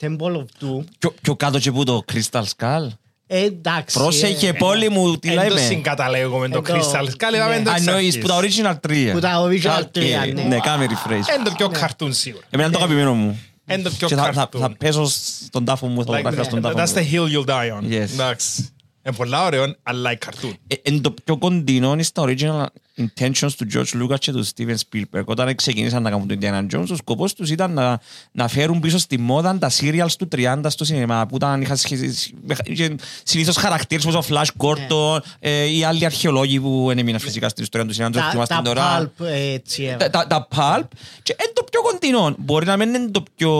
Temple 0.00 0.36
of 0.36 0.44
Doom. 0.60 0.84
πιο- 0.98 1.14
Πιο 1.20 1.36
κάτω 1.36 1.58
και 1.58 1.72
που 1.72 1.84
το 1.84 2.04
Crystal 2.12 2.42
Skull. 2.56 2.88
Ε, 3.26 3.44
εντάξει. 3.44 3.98
Πρόσεχε 3.98 4.48
ε, 4.48 4.52
Πόλη 4.52 4.88
μου, 4.90 5.16
τι 5.18 5.28
Εν 5.28 5.36
το 5.36 5.42
λέμε; 5.42 5.60
συγκαταλέγω 5.60 6.38
με 6.38 6.48
το 6.48 6.56
Εν 6.56 6.64
το- 6.64 6.74
Crystal 6.74 7.04
Skull, 7.04 7.34
είπαμε 7.34 7.56
ναι. 7.58 7.62
το 7.64 7.70
Α, 7.70 7.74
εννοείς 7.76 8.14
εξ 8.14 8.18
που 8.24 8.28
τα 8.30 8.36
αρχής. 8.36 8.60
original 8.64 8.74
3. 8.88 9.10
Που 9.12 9.18
τα 9.20 9.42
original 9.44 9.80
Οκ, 9.82 9.86
τρία, 9.90 10.26
ναι. 10.34 10.42
Ναι, 10.42 10.58
κάμε 10.58 10.86
refresh. 10.88 11.34
Εν 11.38 11.44
το 11.44 11.50
πιο 11.56 11.68
καρτούν 11.68 12.12
σίγουρα. 12.12 12.44
Εμένα 12.50 12.68
είναι 12.68 12.78
το 12.78 12.84
αγαπημένο 12.84 13.14
μου. 13.14 13.40
Εν 13.66 13.82
το 13.82 13.90
πιο 13.90 14.08
Και 14.08 14.14
θα- 14.14 14.24
θα- 14.24 14.30
καρτούν. 14.30 14.60
θα 14.60 14.76
πέσω 14.76 15.04
στον 15.44 15.64
τάφο 15.64 15.86
μου, 15.86 15.98
θα 15.98 16.04
το 16.04 16.12
Like, 16.18 16.22
γράφω 16.22 16.42
στον 16.42 16.60
τάφο 16.60 16.74
That's 16.78 16.94
the 16.98 17.02
μου. 17.10 17.26
hill 17.28 17.32
you'll 17.36 17.48
die 17.48 17.80
on. 17.80 17.84
Yes. 17.92 18.08
Εντάξει. 18.12 18.68
Είναι 19.06 19.16
πολλά 19.16 19.44
ωραίο, 19.44 19.74
αλλά 19.82 20.12
εν 20.12 20.16
καρτούν. 20.16 20.56
Ε, 20.66 20.74
Εν 20.82 21.00
το 21.00 21.14
πιο 21.24 21.36
κοντινό 21.38 21.92
είναι 21.92 22.02
στα 22.02 22.22
original 22.26 22.64
intentions 22.98 23.50
του 23.56 23.66
George 23.74 24.02
Lucas 24.02 24.18
και 24.18 24.32
του 24.32 24.46
Steven 24.46 24.74
Spielberg. 24.74 25.24
Όταν 25.24 25.54
ξεκίνησαν 25.54 26.02
να 26.02 26.10
κάνουν 26.10 26.28
το 26.28 26.36
Indiana 26.40 26.66
Jones, 26.76 26.86
ο 26.90 26.96
σκοπός 26.96 27.32
τους 27.34 27.50
ήταν 27.50 27.72
να, 27.72 28.00
να 28.32 28.48
φέρουν 28.48 28.80
πίσω 28.80 28.98
στη 28.98 29.18
μόδα 29.18 29.58
τα 29.58 29.70
serials 29.80 30.12
του 30.18 30.28
30 30.36 30.60
στο 30.66 30.84
σινεμά, 30.84 31.26
που 31.26 31.36
ήταν, 31.36 31.60
είχαν 31.62 31.76
σχέση- 31.76 32.34
είχε 32.64 32.94
συνήθως 33.22 33.56
χαρακτήρες 33.56 34.04
όπως 34.06 34.26
ο 34.30 34.34
Flash 34.34 34.64
Gordon 34.66 35.18
ε, 35.38 35.64
ή 35.64 35.84
άλλοι 35.84 36.04
αρχαιολόγοι 36.04 36.60
που 36.60 36.84
δεν 36.88 36.98
έμειναν 36.98 37.20
φυσικά 37.20 37.48
στην 37.48 37.62
ιστορία 37.62 37.86
του 37.86 37.92
σινεμά, 37.94 38.12
το 38.12 38.18
Τα, 38.20 38.30
θυμάστε 38.30 38.54
τα 38.54 38.62
τώρα. 38.62 39.12
pulp 39.18 39.24
ε, 39.26 39.52
έτσι 39.52 39.82
Τα, 39.84 39.90
έβαλα. 39.90 40.10
τα, 40.10 40.26
τα 40.26 40.48
pulp 40.56 40.88
και 41.22 41.36
είναι 41.40 41.52
το 41.54 41.62
πιο 41.70 41.82
κοντινό. 41.82 42.34
Μπορεί 42.38 42.66
να 42.66 42.76
μην 42.76 42.94
είναι 42.94 43.08
το 43.10 43.22
πιο, 43.36 43.52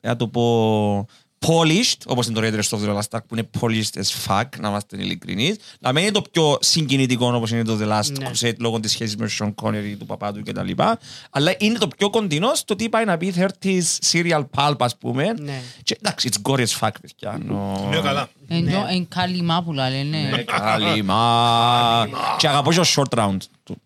να 0.00 0.16
το 0.16 0.26
πω, 0.26 1.06
polished, 1.46 1.96
όπως 2.06 2.26
είναι 2.26 2.40
το 2.40 2.46
Raiders 2.46 2.78
of 2.78 2.82
the 2.88 2.96
Lost 2.96 3.18
Ark 3.18 3.20
που 3.28 3.34
είναι 3.36 3.50
polished 3.60 4.00
as 4.00 4.26
fuck, 4.26 4.44
να 4.60 4.68
είμαστε 4.68 4.96
ειλικρινείς. 4.96 5.56
Να 5.80 5.92
μην 5.92 6.02
είναι 6.02 6.12
το 6.12 6.22
πιο 6.32 6.58
συγκινητικό 6.60 7.32
όπως 7.34 7.50
είναι 7.50 7.64
το 7.64 7.78
The 7.80 7.88
Last 7.98 8.12
Ναι. 8.18 8.30
Crusade 8.30 8.56
λόγω 8.58 8.80
της 8.80 8.90
σχέσης 8.90 9.16
με 9.16 9.28
τον 9.38 9.54
Sean 9.58 9.64
Connery, 9.64 9.94
του 9.98 10.06
παπά 10.06 10.32
του 10.32 10.42
κτλ. 10.44 10.70
Αλλά 11.30 11.54
είναι 11.58 11.78
το 11.78 11.88
πιο 11.96 12.10
κοντινό 12.10 12.54
στο 12.54 12.76
τι 12.76 12.88
πάει 12.88 13.04
να 13.04 13.16
πει 13.16 13.34
30s 13.36 13.82
serial 14.12 14.44
pulp 14.56 14.74
ας 14.78 14.96
πούμε. 14.96 15.34
Ναι. 15.38 15.60
Και 15.82 15.96
εντάξει, 16.02 16.28
it's 16.32 16.50
gory 16.50 16.64
as 16.66 16.78
fuck 16.80 16.90
παιδιά. 17.00 17.38
No. 17.50 17.88
Ναι, 17.90 18.00
καλά. 18.00 18.28
Ενώ 18.48 18.86
εν 18.90 19.08
καλυμά 19.08 19.62
που 19.62 19.72
λένε, 19.72 20.02
ναι. 20.02 20.42
Καλημά. 20.42 22.08
Και 22.38 22.48
αγαπώ 22.48 22.72
και 22.72 22.80
ο 22.80 22.84
short 22.96 23.18
round 23.18 23.36
του. 23.62 23.76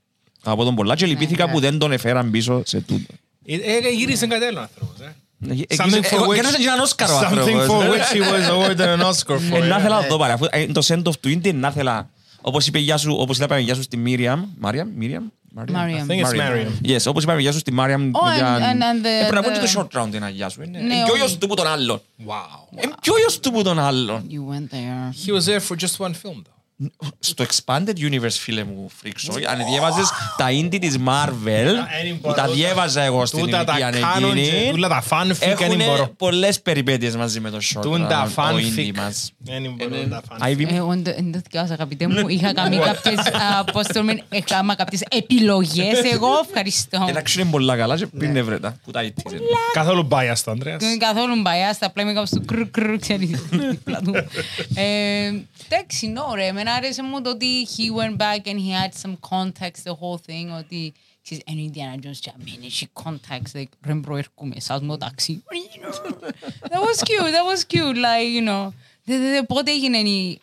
Αγαπώ 0.45 0.65
τον 0.65 0.75
πολλά 0.75 0.95
και 0.97 1.07
λυπήθηκα 1.07 1.47
ναι. 1.47 1.53
που 1.53 1.61
δεν 1.61 1.79
τον 1.79 1.93
εφέραν 1.93 2.31
πίσω 2.31 2.63
σε 2.65 2.81
τούτο. 2.81 3.15
Ε, 3.47 3.55
ε, 3.55 3.89
Γύρισε 3.97 4.27
κάτι 4.27 4.45
άλλο 4.45 4.59
ο 4.59 4.63
άνθρωπος. 4.63 5.01
ε. 5.01 5.15
Something 5.77 6.03
for 6.05 6.27
which- 6.29 6.35
Κέρδισε 6.35 6.57
και 6.59 6.67
έναν 6.67 6.81
Όσκαρο 6.81 7.15
ο 7.17 7.19
Something 7.21 7.39
άνθρωπος. 7.39 7.67
for 7.67 7.89
which 7.91 8.17
he 8.17 8.21
was 8.33 8.45
awarded 8.55 8.81
an 8.99 9.01
Oscar 9.11 9.37
for. 9.53 9.63
Ε, 9.63 9.67
Να 9.67 9.79
yeah. 9.79 9.81
θέλα 9.83 10.01
να 10.01 10.07
το 10.07 10.17
πάρει, 10.19 10.33
αφού 10.33 10.47
ε, 10.51 10.67
το 10.67 10.83
send 10.87 11.03
off 11.03 11.17
του 11.21 11.29
είναι 11.29 11.53
να 11.53 11.71
θέλα. 11.71 12.09
Όπως 12.41 12.67
είπε 12.67 12.79
γεια 12.79 12.97
σου, 12.97 13.15
όπως 13.19 13.39
είπαμε 13.39 13.61
γεια 13.61 13.75
σου 13.75 13.83
στη 13.83 13.97
Μίριαμ. 13.97 14.45
Μάριαμ, 14.59 14.89
Μίριαμ. 14.97 15.25
Mariam. 15.57 15.75
I 15.75 16.07
think 16.11 16.21
it's 16.25 16.35
Mariam. 16.41 16.91
Yes, 16.91 16.99
όπως 17.07 17.23
είπαμε 17.23 17.41
γεια 17.41 17.53
σου 17.53 17.59
στη 17.59 17.73
Μάριαμ. 17.73 18.11
Oh, 18.15 18.19
and- 18.19 18.43
and- 18.43 18.83
and 18.83 19.05
the- 19.05 19.25
Ε, 19.25 19.27
Πρέπει 19.29 19.35
να 19.35 19.43
πω 19.43 19.51
και 19.51 19.61
the- 19.65 19.73
το 19.75 19.89
short 19.93 20.01
round 20.03 20.15
ένα 20.15 20.29
γεια 20.29 20.49
σου. 20.49 20.63
Είναι 20.63 20.79
Ναι, 20.79 20.85
είναι 20.85 20.95
και 20.95 21.01
ο 21.11 21.13
όχι. 21.13 21.19
γιος 21.19 21.39
του 21.39 21.47
που 21.47 21.55
τον 21.55 21.67
άλλον. 21.67 22.01
Wow. 22.27 22.83
Είναι 22.83 22.93
και 23.01 23.11
ο 23.11 23.19
γιος 23.19 23.41
του 23.41 23.53
που 23.53 23.63
τον 23.63 23.79
άλλον. 23.79 24.27
You 24.31 24.53
went 24.55 24.75
there. 24.75 25.27
He 25.27 25.33
was 25.37 25.45
there 25.51 25.61
for 25.69 25.77
just 25.85 26.07
one 26.07 26.11
film 26.23 26.39
though. 26.45 26.54
Στο 27.19 27.45
Expanded 27.45 27.99
Universe, 27.99 28.29
φίλε 28.41 28.65
μου, 28.65 28.91
φρίξω, 28.99 29.33
αν 29.33 29.59
διέβαζες 29.71 30.11
τα 30.37 30.47
indie 30.51 30.79
της 30.81 30.97
Marvel, 31.07 31.33
δεν 31.45 31.75
που 32.13 32.19
μπορώ, 32.21 32.35
τα 32.35 32.43
τούτα- 32.43 32.55
διέβαζα 32.55 33.03
εγώ 33.03 33.27
στην 33.27 33.39
Τούτα 33.41 33.65
τα 33.65 33.79
ηλικία 33.79 34.01
κάνουν 34.01 34.35
και 34.35 34.41
εκείνη, 34.41 34.71
τούτα 34.73 34.89
τα 34.89 35.03
fanfic 35.11 35.37
δεν 35.39 35.51
έχουν 35.51 35.77
μπορώ. 35.77 36.09
πολλές 36.17 36.61
περιπέτειες 36.61 37.17
μαζί 37.17 37.41
με 37.41 37.51
το 37.51 37.59
short. 37.75 37.81
Τούν 37.83 38.09
τα 38.09 38.33
ο 38.39 38.41
indie 38.41 38.79
fanfic. 38.79 38.91
μας. 38.97 39.33
Δεν 39.39 39.75
μπορώ 39.77 40.07
τα 40.11 40.23
fanfic. 40.29 40.49
Ivy, 40.51 40.73
Εγώ 40.73 40.89
δεν 40.89 41.03
δεν 41.03 41.33
το 41.33 41.41
διάβασα, 41.51 41.73
αγαπητέ 41.75 42.09
μου. 42.09 42.29
Είχα 42.29 42.53
κάνει 42.61 42.77
κάποιες, 42.79 43.19
α, 43.19 43.65
πώς 43.73 43.87
το 43.87 44.03
λένε, 44.03 44.23
έκανα 44.29 44.75
κάποιες 44.75 45.03
επιλογές 45.11 46.13
εγώ. 46.13 46.29
Ευχαριστώ. 46.49 47.05
εντάξει 47.09 47.41
είναι 47.41 47.51
πολλά 47.51 47.77
καλά 47.77 47.97
και 47.97 48.07
πριν 48.07 48.37
έβρετα, 48.37 48.77
που 48.85 48.91
τα 48.91 49.03
ήττες. 49.03 49.33
Καθόλου 49.73 50.09
biased, 50.11 50.43
Ανδρέας. 50.47 50.77
Δεν 50.81 50.89
είναι 50.89 50.99
καθόλου 51.07 51.43
biased, 51.45 51.77
απλά 51.81 52.03
είμαι 52.03 52.13
κάπως 52.13 52.31
του 52.31 52.45
κρρ 52.45 52.63
κρρ, 52.71 52.97
ξέρεις, 52.99 53.31
δίπλα 53.71 54.01
του. 54.05 54.15
Ε, 54.75 55.33
Εντάξει, 55.69 56.13
no 56.17 56.35
ρε, 56.35 56.53
εμένα 56.65 56.77
άρεσε 56.77 57.03
μου 57.03 57.21
το 57.23 57.31
ότι 57.31 57.69
he 57.77 57.83
went 58.01 58.17
back 58.17 58.47
and 58.49 58.57
he 58.59 58.71
had 58.81 58.93
some 59.07 59.17
context 59.31 59.83
the 59.91 59.93
whole 60.01 60.19
thing, 60.27 60.59
ότι 60.59 60.93
ξέρεις, 61.23 61.43
ενώ 61.47 61.61
η 61.61 61.71
Indiana 61.75 62.07
Jones 62.07 62.17
και 62.21 62.31
αμένει, 62.41 62.67
έχει 62.67 62.89
context, 63.03 63.59
like, 63.59 63.69
ρε 63.87 63.95
προέρχομαι, 63.95 64.55
σας 64.61 64.81
μου 64.81 64.97
ταξί. 64.97 65.43
That 66.61 66.81
was 66.81 66.99
cute, 67.09 67.31
that 67.37 67.47
was 67.53 67.61
cute, 67.75 67.97
like, 67.97 68.31
you 68.39 68.49
know. 68.49 68.69
Δε, 69.05 69.19
δε, 69.19 69.31
δε, 69.31 69.43
πότε 69.43 69.71
έγινε 69.71 69.99
η... 69.99 70.41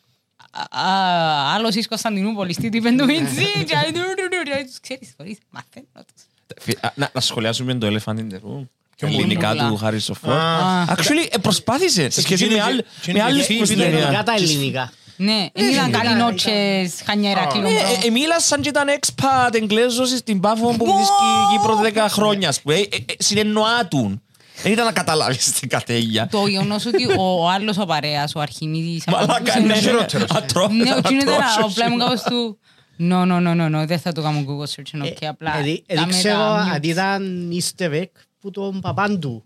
α, 0.70 0.82
α, 0.82 1.54
Άλλος 1.54 1.75
εις 1.75 1.88
Κωνσταντινούπολης, 1.88 2.56
τι 2.56 2.70
είπε 2.72 2.92
του 2.92 3.06
Μιτσί, 3.06 3.63
και 3.68 3.75
α, 3.75 3.82
ντου, 3.92 4.00
ντου, 4.00 4.28
ντου, 4.30 4.56
ντου, 4.60 4.66
τους 4.66 4.80
ξέρεις, 4.80 5.13
θωρείς, 5.18 5.38
μαθαίνω 5.50 5.86
τους. 6.13 6.24
Φι- 6.62 6.86
α, 6.86 6.92
Να, 6.96 7.10
να 7.13 7.22
σχολιάσουμε 7.22 7.74
το 7.75 7.88
Elephant 7.88 8.16
in 8.18 8.28
the 8.32 8.36
Room. 8.36 8.68
Ποιο 8.98 9.08
Ελληνικά 9.08 9.48
πολύ. 9.56 9.68
του 9.70 9.75
Χάρη 9.78 10.00
Σοφόρ. 10.00 10.32
Α. 10.32 10.86
Actually, 10.90 11.28
ε, 11.32 11.38
προσπάθησε 11.38 12.10
σε 12.10 12.22
σχέση 12.22 12.46
είναι 12.46 12.54
με, 12.54 12.60
και- 12.60 12.66
άλλ, 12.66 12.78
και 12.78 13.12
είναι 13.12 13.20
με 13.20 13.25
και 13.25 13.32
άλλες 13.34 13.46
φίλοι, 13.46 13.60
που 13.60 13.66
στην 13.66 13.78
είναι 13.78 13.86
ταινία. 13.86 14.00
Ελληνικά 14.00 14.24
τα 14.24 14.34
ελληνικά. 14.34 14.94
Ναι, 15.24 15.48
δεν 15.54 15.72
ήταν 15.72 15.92
καλή 15.92 16.16
νότσες, 16.16 17.01
χανιέρα, 17.06 17.42
Ναι, 17.42 17.48
κιλομπρό. 17.51 17.70
ε, 18.04 18.08
ε, 18.08 18.10
μίλασαν 18.10 18.62
και 18.62 18.70
ήταν 18.70 18.88
expat 19.00 19.54
Εγγλέζος 19.54 20.10
στην 20.10 20.40
Πάφο 20.40 20.68
που 20.68 20.86
βρίσκει 20.86 21.24
Κύπρο 21.51 22.04
10 22.06 22.10
χρόνια. 22.10 22.50
ας 22.50 22.62
πούμε. 22.62 22.75
Ε, 22.75 22.80
ε, 22.80 22.86
ε, 22.96 23.13
Συνεννοάτουν. 23.18 24.22
Δεν 24.63 24.72
ήταν 24.72 24.86
να 24.86 24.92
καταλάβεις 24.92 25.51
την 25.51 25.70
κατέλεια. 25.70 26.28
Το 26.28 26.48
γεγονός 26.48 26.86
ότι 26.86 27.06
ο, 27.18 27.44
ο 27.44 27.50
άλλος 27.50 27.78
ο 27.78 27.86
παρέας, 27.86 28.36
ο 28.36 28.40
Αρχιμίδης... 28.40 29.04
Μαλάκα, 29.08 29.60
ναι. 29.60 29.74
χειρότερος. 29.75 30.30
Ατρό- 30.32 30.70
Ναι, 30.72 30.92
ο 30.96 31.01
Κίνο 31.01 31.22
ήταν 31.22 31.34
ατρόσιος. 31.34 31.72
απλά 31.72 31.90
μου 31.90 31.98
κάπως 31.98 32.22
του... 32.22 32.60
No, 33.00 33.22
no, 33.22 33.48
no, 33.48 33.62
no, 33.62 33.82
no, 33.82 33.86
δεν 33.88 34.00
θα 34.00 34.12
το 34.12 34.22
κάνω 34.22 34.46
Google 34.48 34.70
search, 34.75 35.06
ok, 35.06 35.25
απλά... 35.30 35.58
Ε, 35.58 35.62
δι- 35.62 35.84
τα 35.88 35.96
Δεν 35.96 36.08
ξέρω 36.10 36.38
μετα- 36.38 36.72
αν 36.74 36.80
ήταν 36.82 37.50
easter 37.54 37.92
egg 38.01 38.06
που 38.42 38.51
τον 38.51 38.80
παπάν 38.82 39.20
του. 39.20 39.44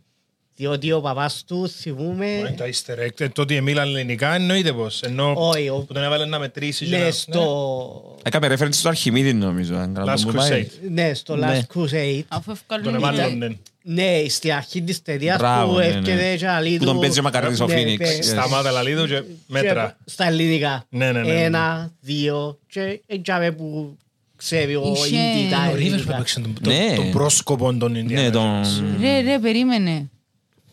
Διότι 0.57 0.91
ο 0.91 1.01
παπάς 1.01 1.43
του 1.47 1.55
Είναι 1.57 1.67
θυμούμε... 1.67 2.53
τα 2.57 2.65
easter 2.65 3.05
egg. 3.05 3.19
Ε, 3.19 3.29
Το 3.29 3.41
ότι 3.41 3.62
μίλαν 3.62 3.88
ελληνικά 3.88 4.33
εννοείται 4.35 4.74
πως. 4.74 5.01
Ενώ 5.01 5.33
Όχι, 5.38 5.69
ο- 5.69 5.83
που 5.88 5.93
τον 5.93 6.03
έβαλε 6.03 6.25
να 6.25 6.39
μετρήσει. 6.39 6.85
και 6.85 6.97
να- 6.97 7.03
Ναι, 7.03 7.12
στο... 7.12 8.17
Έκαμε 8.24 8.47
reference 8.55 8.67
στο 8.74 8.89
Αρχιμίδη 8.89 9.33
νομίζω. 9.33 9.75
αν 9.75 9.93
καλά 9.93 10.13
Last 10.17 10.21
μου 10.21 10.31
πάει. 10.31 10.67
Crusade. 10.67 10.89
Ναι, 10.91 11.13
στο 11.13 11.35
Ναι. 11.35 11.62
Last 11.74 11.79
Crusade. 11.79 12.21
Αφού 12.27 12.43
Τον 12.45 12.53
ευκαλούν 12.53 12.95
έβαλε. 12.95 13.27
ναι. 13.27 13.47
Ναι, 13.88 14.24
στη 14.29 14.51
αρχή 14.51 14.81
της 14.81 15.01
ταινίας 15.01 15.38
Μπράβο, 15.38 15.71
που 15.74 15.77
ναι, 15.79 15.85
έρχεται 15.85 16.13
ναι. 16.13 16.35
και 16.35 16.47
αλή 16.47 16.77
Που 16.77 16.85
τον 16.85 16.93
του- 16.93 17.00
παίζει 17.00 17.19
ο 17.19 17.24
Μακαρίτης 17.24 17.59
ο 17.59 17.65
Ναι, 17.65 17.74
Phoenix. 17.75 17.97
παι- 17.97 18.17
Yes. 18.19 18.24
Σταμάτα 18.24 18.71
λαλίδου 18.71 19.07
και 19.07 19.21
μέτρα. 19.47 19.97
και 20.05 20.12
Στα 20.12 20.27
ελληνικά. 20.27 20.85
Ναι, 20.89 21.12
ναι, 21.12 21.21
ναι, 21.21 21.33
ναι. 21.33 21.43
Ένα, 21.43 21.91
δύο 22.01 22.57
και 22.67 23.01
έτσι 23.07 23.31
που 23.57 23.97
ξέρει 24.35 24.75
ο 24.75 24.93
Είχε- 24.95 25.15
Ίντι 25.15 25.50
τα 25.51 25.57
Ο 25.71 25.75
Ρίβερς 25.75 25.75
που 25.75 25.83
ελληνικά. 25.85 26.13
έπαιξε 26.15 26.39
τον- 26.39 26.55
τον- 26.62 26.74
Ναι. 26.74 26.95
τον 26.95 27.12
πρόσκοπο 27.12 27.74
των 27.74 27.91
Ναι, 27.91 28.00
Ινδιάνων. 28.00 28.31
τον... 28.31 28.63
Ρε, 29.01 29.21
ρε, 29.21 29.39
περίμενε. 29.39 30.09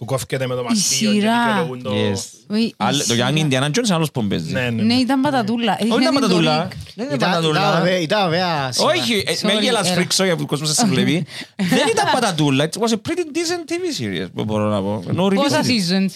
Που 0.02 0.08
κόφηκεται 0.08 0.46
με 0.46 0.54
το 0.54 0.62
μαστίγιο 0.62 1.12
και 1.12 1.18
σειρά. 1.20 1.46
δικαιολογούν 1.46 1.82
το... 1.82 1.90
Yes. 1.94 2.54
Wait, 2.54 2.70
Άλλο- 2.76 3.04
Το 3.06 3.14
Young 3.18 3.36
Indiana 3.36 3.64
Jones 3.66 3.84
είναι 3.84 3.94
άλλος 3.94 4.10
που 4.10 4.26
παίζει. 4.26 4.52
Ναι, 4.52 4.70
ναι. 4.70 4.82
Ναι, 4.82 4.94
ήταν 4.94 5.20
πατατούλα. 5.20 5.78
Όχι 5.90 6.00
ήταν 6.02 6.14
πατατούλα. 6.14 6.68
Δεν 6.94 7.06
ήταν 7.06 7.14
Ήταν- 7.14 7.14
ήταν 7.14 7.30
πατατούλα. 7.30 7.80
ωραία- 7.80 7.98
Ήταν 7.98 8.26
ωραία 8.26 8.72
σειρά. 8.72 8.86
Όχι, 8.88 9.22
ε, 9.26 9.46
με 9.46 9.52
Sorry, 9.54 9.60
γελάς 9.62 9.86
έλα. 9.86 9.94
φρίξω 9.94 10.24
για 10.24 10.36
που 10.36 10.42
ο 10.42 10.46
κόσμος 10.46 10.74
σας 10.74 10.86
βλέπει. 10.88 11.26
Δεν 11.74 11.86
ήταν 11.90 12.08
πατατούλα. 12.12 12.68
It 12.68 12.78
was 12.82 12.88
a 12.92 12.96
pretty 13.08 13.20
decent 13.20 13.70
TV 13.70 14.02
series 14.02 14.26
που 14.34 14.44
μπορώ 14.44 14.68
να 14.68 14.80
πω. 14.80 15.02
No 15.16 15.34
Πόσα 15.34 15.60
reviews. 15.60 15.66
seasons; 15.66 16.10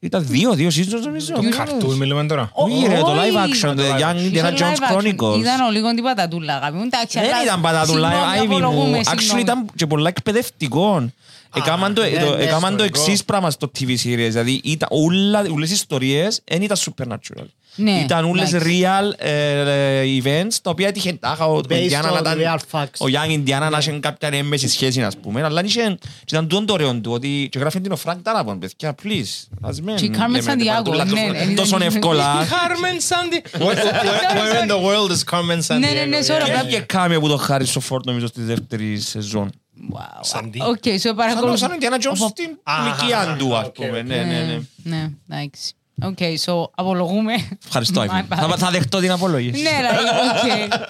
Ήταν 0.00 0.26
δύο, 0.26 0.52
δύο 0.52 0.68
seasons 0.68 1.00
νομίζω. 1.04 1.32
Το 1.34 1.42
καρτούν 1.56 1.96
μιλούμε 1.96 2.24
τώρα. 2.26 2.50
Όχι 2.52 2.86
ρε, 2.86 2.98
το 2.98 3.06
Όχι. 3.06 3.18
live 3.32 3.36
action, 3.66 3.74
the 3.76 4.00
Young 4.00 4.16
Είχε 4.16 4.30
Indiana 4.32 4.46
live 4.46 4.58
Jones 4.58 4.72
action. 4.74 4.96
Chronicles. 4.96 5.38
Ήταν 5.38 5.60
ο 5.66 5.70
λίγο 5.70 5.94
την 5.94 6.02
πατατούλα, 6.02 6.54
αγάπη 6.56 6.76
μου. 6.76 6.82
Εντάξει, 6.84 7.18
Δεν 7.20 7.34
αλλά- 7.34 7.42
ήταν 7.42 7.60
πατατούλα, 7.60 8.08
Συγγνώμη, 8.10 8.32
Άιβι 8.38 8.46
μου. 8.46 8.56
απολογούμε, 8.66 8.98
Actually 9.04 9.14
συγγνώμη. 9.18 9.40
ήταν 9.40 9.66
και 9.74 9.86
πολλά 9.86 10.08
εκπαιδευτικό. 10.08 11.10
Έκαναν 11.54 11.94
το, 11.94 12.02
ναι, 12.02 12.08
το, 12.10 12.36
ναι, 12.36 12.42
έκαναν 12.42 12.76
το 12.76 12.84
ιστορικό. 12.84 13.00
εξής 13.02 13.24
πράγμα 13.24 13.50
στο 13.50 13.70
TV 13.78 13.88
series. 13.90 13.96
Δηλαδή, 14.04 14.60
ήταν 14.64 14.88
όλα, 14.92 15.44
όλες 15.52 15.70
οι 15.70 15.72
ιστορίες 15.72 16.40
δεν 16.44 16.62
ήταν 16.62 16.76
supernatural. 16.76 17.44
Ναι, 17.74 17.90
ήταν 17.90 18.24
όλες 18.24 18.52
εντάξει. 18.52 18.82
real 18.84 19.24
ε, 19.24 20.00
ε, 20.00 20.20
events, 20.24 20.54
τα 20.62 20.70
οποία 20.70 20.88
έτυχε 20.88 21.12
τάχα 21.12 21.44
ο 21.46 21.60
Based 21.68 21.72
Indiana 21.72 22.02
να 22.02 22.18
on 22.18 22.20
ήταν- 22.20 22.38
real 22.38 22.58
facts. 22.70 22.98
ο 22.98 23.04
Young 23.06 23.30
Indiana 23.38 23.68
να 23.70 23.78
είχε 23.78 23.90
κάποια 23.90 24.28
έμμεση 24.32 24.68
σχέση, 24.68 25.02
ας 25.02 25.16
πούμε. 25.16 25.42
Αλλά 25.42 25.64
είχε, 25.64 25.96
και 26.00 26.34
ήταν 26.34 26.48
τούτο 26.48 26.64
το 26.64 26.72
ωραίο 26.72 26.94
του, 27.00 27.12
ότι 27.12 27.48
και 27.50 27.58
γράφει 27.58 27.80
την 27.80 27.92
ο 27.92 27.96
Φρανκ 27.96 28.22
Ντάραμποντ, 28.22 28.58
παιδιά, 28.58 28.94
please. 29.02 29.48
Ας 29.60 29.80
μην 29.80 29.94
Και 29.96 30.04
η 30.04 30.10
Carmen 30.14 30.30
λέμε 30.30 30.52
Sandiego, 30.54 30.66
πατούλα 30.74 31.04
ναι, 31.04 31.10
τόσο- 31.10 31.22
ναι, 31.26 31.38
ήταν 31.42 31.54
Τόσο 31.54 31.78
και- 31.78 31.84
εύκολα. 31.84 32.46
Carmen 32.46 32.98
Sandy. 33.08 33.60
Where 33.66 33.74
where 33.74 34.64
in 34.64 34.70
the 34.70 34.80
world 34.86 35.10
is 35.10 35.34
Carmen 35.34 35.66
Sandiego? 35.66 35.78
Ναι, 35.78 35.90
ναι, 35.90 36.04
ναι, 36.04 36.18
sorry, 36.26 36.30
Yeah. 36.30 36.40
απλά- 36.42 36.60
Έφυγε 36.60 36.78
κάμιο 36.78 37.20
που 37.20 37.28
το 37.28 37.36
χάρη 37.36 37.66
στο 37.66 37.80
φόρτο, 37.80 38.08
νομίζω, 38.10 38.26
στη 38.26 38.42
δεύτερη 38.42 39.00
σεζόν. 39.00 39.50
Wow. 39.90 40.38
Sandy. 40.38 40.60
Οκ, 40.68 40.82
so 40.84 40.98
Σαν 40.98 41.14
παρακολουθώ. 41.16 41.56
σαν 41.56 41.70
ο 41.70 41.74
Indiana 41.80 41.94
Jones 42.04 42.12
Απο- 42.14 42.28
στην 42.28 42.58
Αχα, 42.62 42.86
ηλικία 43.04 43.36
του, 43.38 43.56
ας 43.56 43.66
οκ, 43.66 43.72
πούμε. 43.74 43.98
οκ. 43.98 44.06
Ναι, 44.06 44.16
ναι, 44.16 44.24
ναι. 44.42 44.60
Ναι, 44.82 45.10
εντάξει. 45.28 45.72
Οκ, 46.02 46.18
so 46.44 46.70
απολογούμε. 46.74 47.34
Ευχαριστώ, 47.66 48.02
My 48.08 48.08
Ivy. 48.08 48.22
bad. 48.28 48.36
Θα, 48.48 48.56
θα 48.56 48.70
δεχτώ 48.70 48.98
την 49.00 49.10
απολογή. 49.10 49.50
Ναι, 49.50 49.70
like, 49.80 50.68
οκ. 50.68 50.80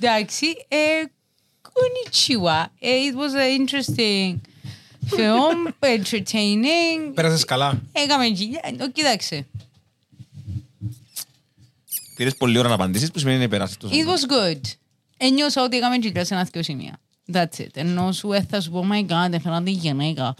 Εντάξει, 0.00 0.46
ε, 0.68 0.76
konnichiwa. 1.62 2.64
Ε, 2.78 2.88
It 2.88 3.14
was 3.16 3.34
an 3.40 3.60
interesting 3.60 4.40
film, 5.16 5.72
entertaining. 5.96 7.12
Πέρασες 7.14 7.44
καλά. 7.44 7.82
Έκαμε 7.92 8.26
δουλειά. 8.26 8.60
Ε, 8.80 8.88
Κοίταξε. 8.92 9.46
Πήρες 12.16 12.34
πολλή 12.36 12.58
ώρα 12.58 12.68
να 12.68 12.74
απαντήσεις, 12.74 13.10
που 13.10 13.18
σημαίνει 13.18 13.38
να 13.42 13.48
περάσεις 13.48 13.76
τόσο. 13.76 13.94
It 13.94 14.06
was 14.06 14.32
good. 14.54 14.60
Ένιωσα 15.16 15.62
ότι 15.62 15.76
έκαμε 15.76 15.96
γυλιά 15.96 16.24
σε 16.24 16.34
ένα 16.34 16.48
δύο 16.52 16.62
σημεία. 16.62 16.98
That's 17.32 17.58
it. 17.60 17.66
Ενώ 17.74 18.12
σου 18.12 18.32
ε, 18.32 18.46
θα 18.50 18.60
σου 18.60 18.70
πω, 18.70 18.84
oh 18.88 18.92
my 18.94 19.10
god, 19.12 19.32
έφεραν 19.32 19.64
τη 19.64 19.70
γυναίκα. 19.70 20.34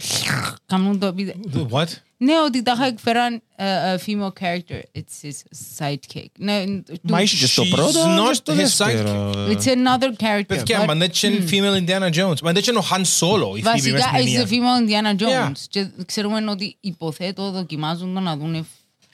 Κάνουν 0.67 0.99
το 0.99 1.07
επί- 1.07 1.35
What? 1.71 1.87
Ναι, 2.17 2.33
ότι 2.47 2.63
τα 2.63 2.73
είχα 2.77 2.87
εκφέραν 2.87 3.43
ε, 3.57 3.65
a 3.95 3.99
female 4.07 4.33
character. 4.41 4.81
It's 4.99 5.27
his 5.27 5.39
sidekick. 5.79 6.27
Ναι, 6.39 6.65
Μα 7.03 7.17
του- 7.17 7.23
είσαι 7.23 7.37
και 7.37 7.47
στο 7.47 7.63
She's 7.63 7.71
πρώτο 7.71 8.01
not 8.17 8.29
και 8.29 8.35
στο 8.35 8.53
his 8.53 8.57
δεύτερο. 8.57 9.33
It's 9.49 9.65
another 9.67 10.23
character. 10.23 10.45
Παιδιά, 10.47 10.83
but- 10.83 10.87
μα 10.87 10.95
δεν 10.95 11.11
είναι 11.23 11.45
female 11.51 11.85
Indiana 11.85 12.09
Jones. 12.15 12.41
Μα 12.43 12.53
δεν 12.53 12.63
είναι 12.69 12.79
ο 12.79 12.85
Han 12.91 13.01
Solo, 13.01 13.57
η 13.59 13.61
Phoebe 13.61 13.63
μες 13.63 13.63
Βασικά, 13.63 13.99
στην 13.99 13.99
it's 14.01 14.15
ταινία. 14.17 14.45
the 14.45 14.49
female 14.51 14.89
Indiana 14.89 15.21
Jones. 15.23 15.53
Yeah. 15.53 15.53
Και 15.69 15.87
ξέρουμε 16.07 16.45
ότι 16.51 16.77
υποθέτω 16.81 17.51
δοκιμάζουν 17.51 18.15
το 18.15 18.21
να 18.21 18.37
δούνε... 18.37 18.65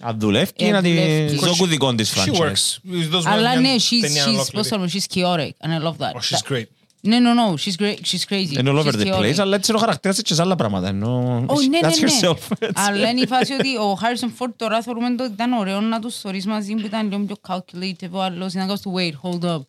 Αν 0.02 0.18
δουλεύει 0.20 0.50
Ε, 0.56 0.70
να 0.70 0.82
τη 0.82 0.88
δουλεύει. 0.88 1.34
δώκουν 1.36 1.68
δικών 1.68 1.96
της 1.96 2.14
She 2.14 2.18
franchise. 2.20 2.36
works. 2.38 2.78
Δώσουμε 3.10 3.34
Αλλά 3.34 3.50
μια 3.50 3.70
ναι, 3.70 3.74
she's, 3.78 4.00
ταινία 4.00 4.24
she's, 4.24 4.28
ολόκληρη. 4.28 4.50
πώς 4.56 4.68
το 4.68 4.76
λέμε, 4.76 4.90
she's 4.92 5.14
chaotic. 5.14 5.50
And 5.66 5.82
I 5.82 5.86
love 5.86 5.96
that. 5.96 6.12
Oh, 6.12 6.20
she's 6.20 6.52
great. 6.52 6.64
Ναι, 7.02 7.19
no, 7.19 7.21
no, 7.21 7.54
she's 7.57 7.83
great, 7.83 7.95
she's 7.95 8.33
crazy. 8.33 8.59
Είναι 8.59 8.71
all 8.71 8.76
over 8.78 8.90
She's 8.92 8.97
the 9.00 9.04
chaotic. 9.04 9.21
place, 9.21 9.38
αλλά 9.38 9.57
έτσι 9.57 9.71
είναι 9.71 9.78
ο 9.78 9.80
χαρακτήρας 9.80 10.16
της 10.16 10.25
και 10.25 10.35
σε 10.35 10.42
άλλα 10.42 10.57
πράγματα. 10.57 10.88
Ενώ... 10.88 11.45
Oh, 11.49 11.69
ναι, 11.69 11.78
That's 11.83 11.99
ναι, 12.00 12.07
ναι. 12.07 12.28
herself. 12.30 12.37
έτσι. 12.59 12.73
Αλλά 12.88 13.09
είναι 13.11 13.21
η 13.21 13.26
φάση 13.26 13.52
ότι 13.59 13.76
ο 13.76 13.99
Harrison 14.02 14.45
Ford 14.45 14.50
τώρα 14.57 14.83
θεωρούμε 14.83 15.07
ότι 15.07 15.33
ήταν 15.33 15.52
ωραίο 15.52 15.80
να 15.80 16.00
τους 16.00 16.16
θωρείς 16.16 16.47
μαζί 16.47 16.75
που 16.75 16.87
ήταν 16.87 17.11
λίγο 17.11 17.25
πιο 17.25 17.37
calculative 17.49 18.11
ο 18.11 18.23
άλλος. 18.23 18.52
Ήταν 18.54 18.66
κάπως 18.66 18.80
του 18.80 18.95
wait, 18.97 19.12
hold 19.30 19.54
up. 19.54 19.61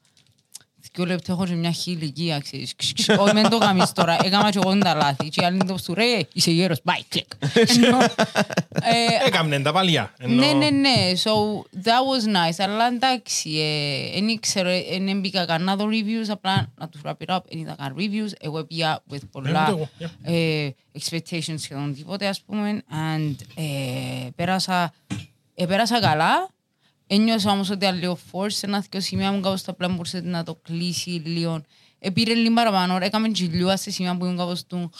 Δυο 0.93 1.05
λεπτά 1.05 1.31
έχω 1.31 1.45
και 1.45 1.53
μια 1.53 1.71
χίλη 1.71 1.95
ηλικία, 1.95 2.39
ξέρεις. 2.39 2.75
Ξ, 2.75 2.91
ξ, 2.93 3.09
Όχι, 3.09 3.33
μην 3.33 3.49
το 3.49 3.57
κάνεις 3.57 3.91
τώρα. 3.91 4.17
Έκανα 4.23 4.51
και 4.51 4.59
εγώ 4.63 4.77
τα 4.77 4.93
λάθη. 4.93 5.29
Και 5.29 5.41
οι 5.41 5.45
άλλοι 5.45 5.55
είναι 5.55 5.65
κάπως 5.65 5.83
του 5.83 5.93
ρε, 5.93 6.19
είσαι 6.33 6.51
γέρος, 6.51 6.77
bye, 6.85 7.01
κλικ. 7.07 7.27
Ενώ, 7.83 7.97
ε, 8.01 9.25
Έκαμνε 9.27 9.59
τα 9.59 9.71
παλιά. 9.71 10.13
Ενώ- 10.17 10.33
Ναι, 10.45 10.51
ναι, 10.53 10.69
ναι. 10.69 10.95
So 11.23 11.31
that 11.83 12.01
was 12.09 12.27
nice. 12.35 12.55
Αλλά 12.65 12.87
εντάξει, 12.87 13.49
δεν 14.13 14.27
ήξερα, 14.27 14.71
δεν 15.05 15.19
μπήκα 15.19 15.45
καν 15.45 15.63
να 15.63 15.75
δω 15.75 15.85
reviews, 15.85 16.29
απλά 16.29 16.71
να 16.77 16.89
τους 16.89 17.01
wrap 17.05 17.13
it 17.27 17.35
up. 17.35 17.39
Δεν 17.49 17.59
είδα 17.59 17.75
καν 17.77 17.95
reviews. 17.97 18.31
Εγώ 18.39 18.63
πήγα 18.63 18.99
with 19.11 19.19
Ναι, 19.21 19.27
πολλά 19.31 19.61
ούτε 19.61 19.71
εγώ, 19.71 19.89
yeah. 19.99 20.31
ε, 20.31 20.69
expectations 20.99 21.55
σχεδόν 21.57 21.93
τίποτε, 21.95 22.27
ας 22.27 22.41
πούμε. 22.41 22.81
And 22.89 23.35
ε, 23.55 23.63
πέρασα, 24.35 24.93
ε, 25.55 25.65
πέρασα 25.65 25.99
καλά. 25.99 26.49
Ένιωσα 27.13 27.51
όμως 27.51 27.69
ότι 27.69 27.85
ήταν 27.85 27.99
λίγο 27.99 28.17
force 28.31 28.51
σε 28.51 28.65
ένα 28.65 28.83
δύο 28.89 29.01
σημεία 29.01 29.31
μου 29.31 29.39
κάπως 29.39 29.61
το 29.63 29.71
απλά 29.71 29.87
μπορούσε 29.87 30.21
να 30.23 30.43
το 30.43 30.55
κλείσει 30.63 31.09
λίγο. 31.09 31.61
Επήρε 31.99 32.33
λίγο 32.33 32.53
παραπάνω, 32.53 32.93
ώρα, 32.93 33.05
έκαμε 33.05 33.27
γυλιούα 33.27 33.77
σε 33.77 33.91
σημεία 33.91 34.17
που 34.17 34.25
ήμουν 34.25 34.37
κάπως 34.37 34.65
του... 34.65 34.91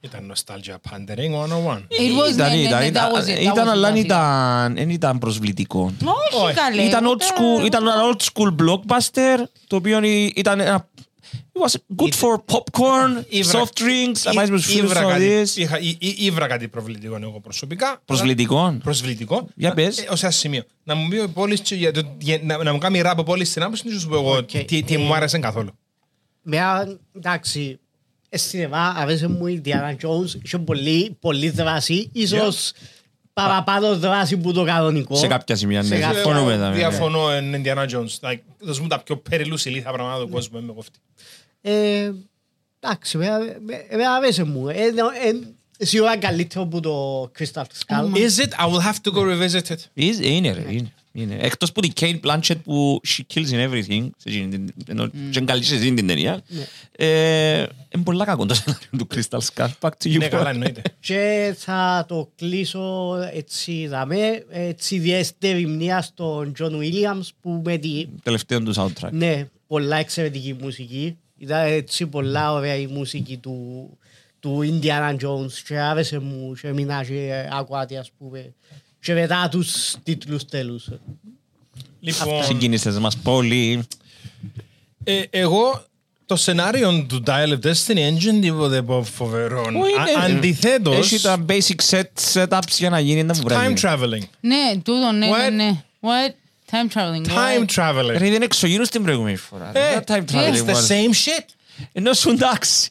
Ήταν 0.00 0.32
nostalgia 0.34 0.74
pandering 0.90 1.32
101. 1.74 1.76
It 1.88 2.18
was, 2.18 2.32
Ήταν, 2.32 2.48
ναι, 2.50 2.54
ναι, 2.54 2.60
ήταν, 2.62 2.78
ναι, 2.78 2.86
ήταν, 2.86 3.10
that 3.12 3.16
was 3.16 3.22
it, 3.28 3.34
that 3.36 3.40
ήταν, 3.40 3.54
was 3.54 3.68
it, 3.68 3.70
αλλά 3.70 3.88
that 3.88 3.90
was 3.90 3.94
δεν 3.94 4.02
it. 4.02 4.04
ήταν, 4.04 4.74
δεν 4.74 4.90
ήταν 4.90 5.18
προσβλητικό. 5.18 5.92
Όχι 6.04 6.44
Όχι. 6.44 6.54
καλέ. 6.54 6.82
Ήταν 6.82 7.04
old 7.06 7.10
ούτε- 7.10 7.24
school, 7.24 7.64
ήταν 7.64 7.86
ένα 7.86 7.94
old 8.12 8.22
school 8.32 8.54
blockbuster, 8.62 9.44
το 9.66 9.76
οποίο 9.76 10.00
ήταν 10.34 10.60
ένα 10.60 10.88
it 11.32 11.60
was 11.66 11.74
good 11.96 12.12
for 12.14 12.36
popcorn, 12.52 13.24
Ήβρα- 13.28 13.60
soft 13.60 13.78
drinks, 13.80 14.20
να 14.24 14.30
Ή- 14.32 14.34
πάει 14.34 14.50
με 14.50 14.56
τους 14.56 14.66
φίλους 14.66 14.82
ήβρα 14.90 15.00
σου 15.00 15.06
να 15.06 15.12
κάτι- 15.12 15.28
δεις. 15.28 15.56
είχα- 15.56 15.78
ή- 15.80 15.96
ή- 15.98 16.14
Ήβρα 16.18 16.46
κάτι 16.46 16.68
προβλητικό 16.68 17.18
εγώ 17.22 17.40
προσωπικά. 17.40 18.02
Προσβλητικό. 18.04 18.76
Προσβλητικό. 18.82 19.48
Για 19.54 19.68
Να- 19.68 19.74
πες. 19.74 19.98
ε, 19.98 20.06
Ως 20.10 20.22
ένα 20.22 20.32
σημείο. 20.32 20.62
Να 20.84 20.94
μου 20.94 21.08
πει 21.08 21.16
ο 21.18 21.28
Πόλης 21.28 21.60
και 21.60 21.74
για 21.74 21.92
το- 21.92 22.16
για- 22.18 22.40
να 22.42 22.62
να 22.62 22.72
μου 22.72 22.78
κάνει 22.78 23.00
ράπ 23.00 23.18
ο 23.18 23.22
Πόλης 23.22 23.48
στην 23.50 23.62
άποψη 23.62 23.88
να 23.88 23.98
σου 23.98 24.08
πω 24.08 24.14
εγώ 24.14 24.36
Οκ. 24.36 24.50
τι 24.50 24.82
τι 24.82 24.96
μου 24.98 25.12
Ε, 25.12 25.16
άρεσε 25.16 25.38
καθόλου. 25.38 25.70
Μια, 26.42 26.98
εντάξει, 27.16 27.78
αισθητικά 28.28 28.94
αρέσει 28.96 29.26
μου 29.26 29.46
η 29.46 29.62
Diana 29.64 29.90
Jones, 30.06 30.34
είχε 30.42 30.58
πολύ, 30.58 31.16
πολύ 31.20 31.50
δράση, 31.50 32.10
ίσως 32.12 32.72
παραπάνω 33.32 33.96
δράση 33.98 34.36
που 34.36 34.52
το 34.52 34.64
κανονικό. 34.64 35.14
Σε 35.16 35.26
κάποια 35.26 35.56
σημεία, 35.56 35.82
ναι. 35.82 35.86
Σε 35.88 35.98
κάποια- 35.98 36.14
Συμφωνούμε. 36.14 36.56
ναι, 36.56 36.68
ναι. 36.68 36.74
Διαφωνώ 36.74 37.30
εν 37.30 37.54
Indiana 37.64 37.84
Jones. 37.88 38.28
Like, 38.30 38.38
Δώσ' 38.58 38.80
μου 38.80 38.86
τα 38.86 38.98
πιο 39.02 39.16
περιλούς 39.16 39.64
ηλίθα 39.64 39.92
πράγματα 39.92 40.20
του 40.20 40.28
κόσμου. 40.28 40.58
είμαι 40.58 40.70
εγώ 40.72 40.80
αυτή. 40.80 40.98
Ε, 41.60 42.10
εντάξει, 42.80 43.16
εμένα 43.18 43.38
με- 43.38 43.84
εμένα 43.88 44.12
αρέσει 44.14 44.42
μου. 44.42 44.68
Ε, 44.68 44.72
ε, 44.74 44.86
ε, 45.28 45.84
Σίγουρα 45.84 46.16
καλύτερο 46.18 46.62
από 46.64 46.80
το 46.80 47.22
Crystal 47.38 47.62
Skull. 47.62 48.14
Is 48.16 48.42
it? 48.44 48.48
I 48.64 48.70
will 48.72 48.80
have 48.80 48.96
to 49.04 49.12
go 49.16 49.20
revisit 49.22 49.70
it. 49.70 50.02
Is- 50.02 50.20
Είναι 50.20 50.52
ρε, 50.52 50.64
είναι. 50.68 50.92
Είναι. 51.12 51.36
Εκτός 51.40 51.72
που 51.72 51.80
την 51.80 51.92
Kate 52.00 52.20
Blanchett 52.20 52.56
που 52.64 53.00
she 53.08 53.20
kills 53.34 53.46
in 53.50 53.68
everything, 53.70 54.10
σε 54.16 54.28
εκείνη 54.28 54.48
την- 54.48 54.72
ενώ 54.88 55.06
και 55.08 55.16
είναι 55.38 55.44
καλή 55.44 55.62
σε 55.62 55.74
εκείνη 55.74 55.94
την 55.96 56.06
ταινία, 56.06 56.42
ε, 56.96 57.56
είναι 57.94 58.02
πολλά 58.04 58.24
κακό 58.24 58.46
το 58.46 58.54
σενάριο 58.54 58.88
του 58.98 59.06
Crystal 59.14 59.38
Skull. 59.38 59.68
Back 59.80 59.90
to 60.04 60.06
you. 60.12 60.16
Ναι, 60.18 60.28
καλά 60.28 60.50
εννοείται. 60.50 60.82
Και 61.00 61.54
θα 61.58 62.04
το 62.08 62.30
κλείσω 62.36 63.14
έτσι 63.32 63.86
δαμέ, 63.86 64.44
έτσι 64.50 64.94
ιδιαίτερη 64.94 65.66
μνήμα 65.66 66.02
στον 66.02 66.52
John 66.58 66.72
Williams 66.72 67.28
που 67.40 67.62
με 67.64 67.76
τη, 67.76 68.06
Τελευταίο 68.22 68.60
του 68.62 68.74
soundtrack. 68.76 69.10
ναι, 69.10 69.48
πολλά 69.66 69.96
εξαιρετική 69.96 70.56
μουσική. 70.60 71.16
Ήταν 71.38 71.66
έτσι 71.66 72.06
πολλά 72.06 72.52
ωραία 72.52 72.74
η 72.76 72.86
μουσική 72.86 73.36
του, 73.36 73.88
του 74.40 74.60
Indiana 74.62 75.10
Jones 75.16 75.52
και 75.66 75.78
άρεσε 75.78 76.18
μου 76.18 76.54
και 76.60 76.72
μείνα 76.72 77.04
και 77.04 77.48
άκουατη 77.52 77.96
ας 77.96 78.10
πούμε 78.18 78.52
και 79.02 79.14
μετά 79.14 79.48
τους 79.50 79.94
τίτλους 80.02 80.44
τέλους. 80.44 80.88
Λοιπόν, 82.00 82.44
Συγκίνησες 82.44 82.98
μας 82.98 83.16
πολύ. 83.16 83.82
ε, 85.04 85.22
εγώ 85.30 85.84
το 86.26 86.36
σενάριο 86.36 87.04
του 87.08 87.22
Dial 87.26 87.48
of 87.48 87.58
Destiny 87.66 87.96
Engine 88.10 88.38
τίποτε 88.40 88.76
από 88.76 89.02
φοβερό. 89.02 89.62
Πού 89.62 89.68
είναι, 89.86 90.20
Α- 90.20 90.26
ρε. 90.28 90.34
Αντιθέτως, 90.36 91.12
Έχει 91.12 91.20
τα 91.20 91.44
basic 91.48 91.90
set 91.90 92.32
setups 92.32 92.76
για 92.78 92.90
να 92.90 93.00
γίνει 93.00 93.20
ένα 93.20 93.34
time 93.34 93.40
βουράκι. 93.40 93.82
traveling. 93.86 94.22
Ναι, 94.40 94.72
τούτο, 94.84 95.12
ναι, 95.12 95.26
ναι, 95.26 95.32
What? 95.48 95.52
ναι. 95.52 95.84
What? 96.00 96.30
Time 96.70 96.94
traveling. 96.98 97.26
Time 97.26 97.64
what? 97.66 97.74
traveling. 97.74 98.16
Ρε, 98.18 98.26
ήταν 98.28 98.42
εξωγήνους 98.42 98.88
την 98.88 99.02
προηγούμενη 99.02 99.36
φορά. 99.36 99.70
Ε, 99.74 99.90
Δεν 99.90 100.02
time 100.06 100.30
It's 100.30 100.34
traveling 100.34 100.66
the 100.66 100.74
was. 100.74 100.88
same 100.88 101.10
shit. 101.10 101.44
Ενώ 101.92 102.12
σου 102.12 102.30
εντάξει. 102.30 102.90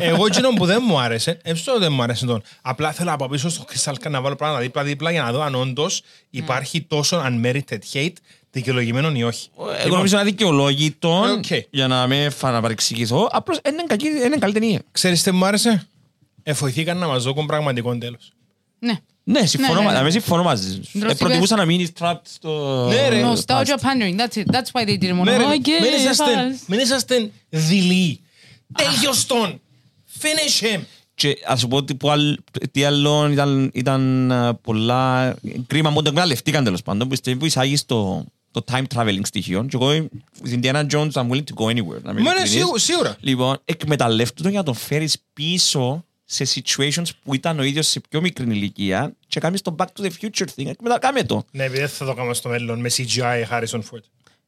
Εγώ 0.00 0.26
εκείνο 0.26 0.48
που 0.48 0.66
δεν 0.66 0.82
μου 0.86 0.98
άρεσε, 1.00 1.38
έμψω 1.42 1.78
δεν 1.78 1.92
μου 1.92 2.02
άρεσε 2.02 2.26
τον. 2.26 2.42
Απλά 2.62 2.92
θέλω 2.92 3.12
από 3.12 3.28
πίσω 3.28 3.48
στο 3.48 3.64
Crystal 3.72 3.92
Skull 3.92 4.10
να 4.10 4.20
βάλω 4.20 4.36
πράγματα 4.36 4.60
δίπλα-δίπλα 4.60 5.10
για 5.10 5.22
να 5.22 5.32
δω 5.32 5.42
αν 5.42 5.54
όντως 5.54 6.02
υπάρχει 6.30 6.80
τόσο 6.82 7.22
unmerited 7.26 7.78
hate 7.92 8.12
δικαιολογημένο 8.50 9.12
ή 9.14 9.22
όχι. 9.22 9.48
Εγώ 9.84 9.96
νομίζω 9.96 10.16
να 10.16 10.24
δικαιολόγητο 10.24 11.20
Οκ. 11.22 11.44
για 11.70 11.86
να 11.86 12.06
με 12.06 12.30
φαναπαρεξηγηθώ. 12.30 13.28
Απλώς 13.32 13.58
είναι 13.68 13.84
κακή- 13.86 14.24
είναι 14.24 14.36
καλή 14.36 14.52
ταινία. 14.52 14.82
Ξέρεις 14.92 15.22
τι 15.22 15.30
μου 15.30 15.44
άρεσε; 15.44 15.86
Εφοηθήκαν 16.42 16.98
να 16.98 17.06
μας 17.06 17.22
δώσουν 17.22 17.46
πραγματικό 17.46 17.98
τέλος. 17.98 18.32
Ναι. 18.78 18.98
Ναι, 19.24 19.46
συμφωνώ, 19.46 19.72
Ναι, 19.74 19.78
ναι, 19.78 19.84
μα- 19.86 19.92
ναι. 19.92 19.98
να 19.98 20.04
με 20.04 20.10
συμφωνώ 20.10 20.42
μαζί 20.42 20.72
σου. 20.72 20.80
Ντροσίπες. 20.98 21.12
Ε, 21.12 21.14
Προτιμούσα 21.24 21.56
να 21.56 21.64
μείνεις 21.64 21.90
trapped 22.00 22.20
στο... 22.22 22.84
Ναι, 22.88 23.08
ρε. 23.08 23.22
Nostalgia 23.34 23.76
pandering. 23.76 24.16
That's 24.20 24.36
it. 24.42 24.44
That's 24.54 24.70
why 24.72 24.84
they 24.88 24.98
didn't 25.02 25.18
want 25.20 25.24
Ναι, 25.24 25.36
to. 25.36 25.38
ρε, 25.38 25.44
Okay, 25.44 25.82
μην 25.82 25.92
είσαστε- 25.98 26.24
fast. 26.34 26.64
Μην 26.66 26.78
είσαστε 26.78 27.30
δειλοί. 27.48 28.20
Τέλειος 28.74 29.26
τον. 29.26 29.60
Finish 30.20 30.64
him. 30.76 30.80
Και 31.14 31.36
ας 31.46 31.60
σου 31.60 31.68
πω 31.68 31.76
ότι 31.76 31.94
που 31.94 32.10
άλλ- 32.10 32.36
τι 32.70 32.84
άλλο 32.84 33.28
ήταν, 33.30 33.70
ήταν 33.74 34.30
ε, 34.30 34.52
πολλά 34.60 35.34
κρίμα 35.66 35.92
που 35.92 36.02
το 36.02 36.08
εκμεταλλευτήκαν 36.08 36.64
τέλος 36.64 36.82
πάντων 36.82 37.00
που 37.00 37.08
πιστεύω 37.08 37.38
που 37.38 37.46
εισάγεις 37.46 37.84
το, 37.86 38.24
το 38.50 38.64
time 38.72 38.82
traveling 38.94 39.20
στοιχείο 39.22 39.64
και 39.68 39.76
εγώ 39.80 40.08
στην 40.42 40.60
Indiana 40.62 40.86
Jones 40.90 41.10
I'm 41.12 41.28
willing 41.28 41.44
to 41.44 41.54
go 41.54 41.64
anywhere 41.66 42.02
να 42.02 42.10
είμαι 42.10 42.12
Μα 42.12 42.12
ναι, 42.12 42.20
ειλικρινής. 42.20 42.50
σίγου- 42.50 42.78
σίγουρα. 42.78 43.16
Λοιπόν, 43.20 43.58
εκμεταλλεύτου 43.64 44.42
το 44.42 44.48
για 44.48 44.58
να 44.58 44.64
τον 44.64 44.74
φέρεις 44.74 45.16
πίσω 45.32 46.04
σε 46.32 46.46
situations 46.54 47.06
που 47.24 47.34
ήταν 47.34 47.58
ο 47.58 47.62
ίδιος 47.62 47.86
σε 47.86 48.00
πιο 48.08 48.20
μικρή 48.20 48.44
ηλικία 48.50 49.12
και 49.26 49.40
κάνεις 49.40 49.62
το 49.62 49.74
back 49.78 49.84
to 49.84 50.04
the 50.04 50.10
future 50.20 50.46
thing. 50.56 50.66
Εκμετα... 50.66 50.98
Κάμε 50.98 51.22
το. 51.24 51.44
Ναι, 51.50 51.64
επειδή 51.64 51.80
δεν 51.80 51.88
θα 51.88 52.04
το 52.04 52.14
κάνω 52.14 52.34
στο 52.34 52.48
μέλλον 52.48 52.80
με 52.80 52.90
CGI 52.96 53.42
Harrison 53.50 53.78
Ford. 53.78 54.00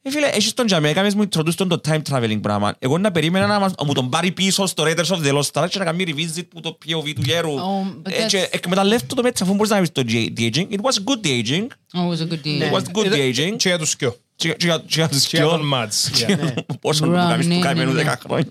Ε, 0.06 0.10
φίλε, 0.10 0.26
έχεις 0.26 0.54
τον 0.54 0.66
Τζαμέ, 0.66 0.88
έκαμες 0.88 1.14
μου 1.14 1.22
introduce 1.22 1.54
τον 1.54 1.68
το 1.68 1.80
time 1.88 2.00
traveling 2.10 2.38
πράγμα. 2.42 2.74
Εγώ 2.78 2.98
να 2.98 3.10
περίμενα 3.12 3.46
να 3.46 3.58
μας- 3.58 3.72
μου 3.86 3.92
τον 3.92 4.08
πάρει 4.10 4.30
πίσω 4.32 4.66
στο 4.66 4.84
Raiders 4.86 5.04
of 5.06 5.22
the 5.26 5.38
Lost 5.38 5.62
Ark 5.62 5.66
και 5.70 5.78
να 5.78 5.84
κάνει 5.84 6.04
revisit 6.06 6.42
που 6.48 6.60
το 6.60 6.78
POV 6.86 7.12
του 7.14 7.22
γέρου. 7.24 7.54
Oh, 7.54 8.08
but 8.08 8.10
Ε, 8.12 8.26
και 8.26 8.42
that's- 8.42 8.48
εκμεταλλεύτου 8.54 9.14
το 9.14 9.22
έτσι 9.26 9.42
αφού 9.42 9.54
μπορείς 9.54 9.70
να 9.70 9.76
βρεις 9.76 9.92
το 9.92 10.02
de- 10.06 10.28
de-aging. 10.38 10.68
It 10.70 10.78
was 10.80 10.96
good 11.04 11.26
de-aging. 11.26 11.66
Oh, 11.66 12.08
it 12.08 12.18
was 12.18 12.20
a 12.20 12.28
good 12.32 12.46
deal. 12.46 12.62
It 12.62 12.72
was 12.72 12.82
good 12.92 13.04
Ήταν- 13.04 13.18
de-aging. 13.18 13.56
Και 13.56 13.68
για 13.68 13.78
τους 13.78 13.90
σκιο. 13.90 14.16
Και 14.36 14.48
και 14.48 14.66
για- 14.66 14.76
και 14.78 14.84
για 14.88 15.08
τους 15.08 15.26
Και 15.26 15.36
για 15.36 15.46
τον 15.46 15.60
δυο. 15.60 15.68
Mads. 15.72 16.30
yeah. 16.30 16.54
Πόσο 16.80 17.06
Μπρα, 17.06 17.22
μου 17.22 17.28
κάνεις 17.28 17.46
ναι, 17.46 17.52
του 17.54 17.60
ναι, 17.60 17.66
καημένου 17.66 17.92
ναι. 17.92 18.02
10 18.02 18.14
χρόνια. 18.26 18.46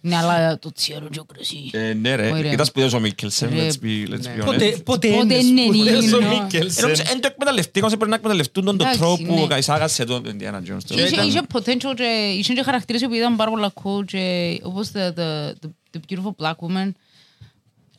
Ναι, 0.00 0.16
αλλά 0.16 0.58
το 0.58 0.72
τσιέρο 0.72 1.08
και 1.10 1.18
ο 1.20 1.24
κρασί. 1.24 1.70
Ε, 1.72 1.92
Ναι 1.94 2.14
ρε, 2.14 2.30
Ωραία. 2.30 2.52
ήταν 2.52 2.66
σπουδαίος 2.66 2.92
ο 2.92 3.00
Μίκελσεν, 3.00 3.50
Ρε. 3.54 3.66
let's 3.68 3.84
be, 3.84 4.08
let's 4.10 4.12
be 4.12 4.42
honest. 4.42 4.44
Πότε, 4.44 4.70
πότε 4.84 5.08
Πότε 5.08 5.34
είναι 5.34 5.34
είναι 5.34 5.62
σπουδαίος 5.74 6.04
Νίνο. 6.04 6.16
ο 6.16 6.20
Ε, 6.20 6.42
Μίκελσεν; 6.42 6.82
νομίζω, 6.82 7.02
εν 7.12 7.20
το 7.20 7.28
εκμεταλλευτήκαν, 7.32 7.88
όσο 7.88 7.96
πρέπει 7.96 8.10
να 8.10 8.16
εκμεταλλευτούν 8.16 8.64
τον 8.64 8.76
τον 8.76 8.86
Εντάξει, 8.86 9.00
τρόπο 9.00 9.24
που 9.34 9.46
ναι. 9.48 9.56
εισάγασε 9.58 10.04
τον 10.04 10.22
Indiana 10.26 10.56
Jones. 10.72 10.90
Είχε- 10.90 11.06
Ήταν- 11.08 11.26
Είχε 11.28 11.40
potential 11.52 11.94
και 11.96 12.34
είχε 12.38 12.52
και 12.52 12.62
χαρακτήρες 12.62 13.02
που 13.02 13.14
ήταν 13.14 13.36
πάρα 13.36 13.50
πολλά 13.50 13.72
cool 13.82 14.04
και 14.06 14.58
όπως 14.62 14.90
the, 14.94 14.98
the, 15.18 15.48
the, 15.50 15.68
the 15.92 15.98
beautiful 16.08 16.44
black 16.44 16.54
woman. 16.66 16.90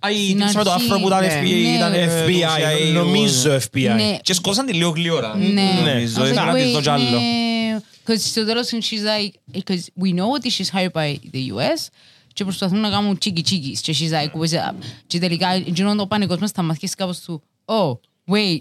Α, 0.05 0.11
η 0.11 0.15
Στην 0.25 0.37
τύψη 0.39 0.57
με 0.57 0.63
το 0.63 0.71
αρχή, 0.71 0.85
άφρο 0.85 0.99
που 0.99 1.07
ήταν 1.07 1.19
ναι. 1.21 1.39
FBI, 1.41 1.43
Ναι. 1.43 1.75
ήταν 1.75 1.93
ε, 1.93 2.05
το 2.05 2.11
FBI, 2.13 2.89
CIA, 2.89 2.93
νομίζω 2.93 3.57
FBI. 3.71 3.93
Ναι. 3.95 4.17
Και 4.21 4.33
σκόσαν 4.33 4.65
τη 4.65 4.73
λίγο 4.73 4.89
γλύωρα. 4.89 5.35
Ναι. 5.37 5.73
Νομίζω, 5.85 6.21
I 6.21 6.23
was 6.23 6.25
ήθελα 6.25 6.43
like, 6.43 6.45
να 6.45 6.53
της 6.53 6.71
δω 6.71 6.77
wait, 6.79 6.81
κι 6.81 6.89
άλλο. 6.89 7.09
ναι. 7.09 7.79
'Cause 8.07 8.17
στο 8.19 8.45
τέλος 8.45 8.69
she's 8.71 9.03
like, 9.05 9.57
because 9.57 9.79
we 10.03 10.19
know 10.19 10.29
ότι 10.33 10.51
she's 10.57 10.77
hired 10.79 10.91
by 10.91 11.15
the 11.33 11.53
US 11.55 11.87
και 12.33 12.43
προσπαθούν 12.43 12.79
να 12.79 12.89
κάνουν 12.89 13.17
τσίκι 13.17 13.41
τσίκι 13.41 13.77
και 13.81 13.95
she's 13.99 14.11
like, 14.11 14.39
what's 14.39 14.53
up; 14.69 14.73
Και 15.07 15.19
τελικά 15.19 15.55
γίνονται 15.55 15.97
το 15.97 16.07
πανικός 16.07 16.37
μες 16.37 16.49
στα 16.49 16.61
μαθηκές 16.61 16.95
κάπως 16.95 17.19
του, 17.19 17.43
oh, 17.65 17.91
wait, 18.33 18.59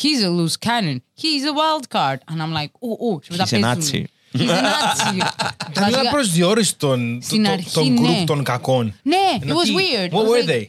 he's 0.00 0.24
a 0.24 0.28
loose 0.28 0.66
cannon, 0.68 0.96
he's 1.20 1.44
a 1.46 1.52
wild 1.58 1.84
card. 1.96 2.16
And 2.32 2.40
I'm 2.42 2.52
like, 2.62 2.70
oh, 2.80 3.14
oh. 3.14 3.20
Και 3.20 3.28
μετά 3.30 3.44
He's 3.44 3.56
a 3.56 3.60
παίζουν. 3.60 3.80
Nazi. 3.92 4.04
He's 4.38 4.48
a 4.50 4.60
Nazi. 4.62 5.16
Ήταν 5.70 5.84
λίγο 5.84 5.96
Βασικά- 5.96 6.10
προσδιορίστον 6.10 7.20
Στην 7.22 7.44
το- 7.44 7.50
αρχή, 7.50 7.70
τον 7.72 7.92
ναι. 7.92 8.00
γκρουπ 8.00 8.26
των 8.26 8.42
κακών. 8.44 8.94
Ναι, 9.02 9.16
it 9.38 9.42
Ενώ 9.42 9.54
was 9.54 9.62
τι, 9.64 9.70
weird. 9.76 10.10
What 10.12 10.20
It 10.20 10.24
was 10.24 10.28
were 10.28 10.44
like- 10.44 10.50
they? 10.50 10.64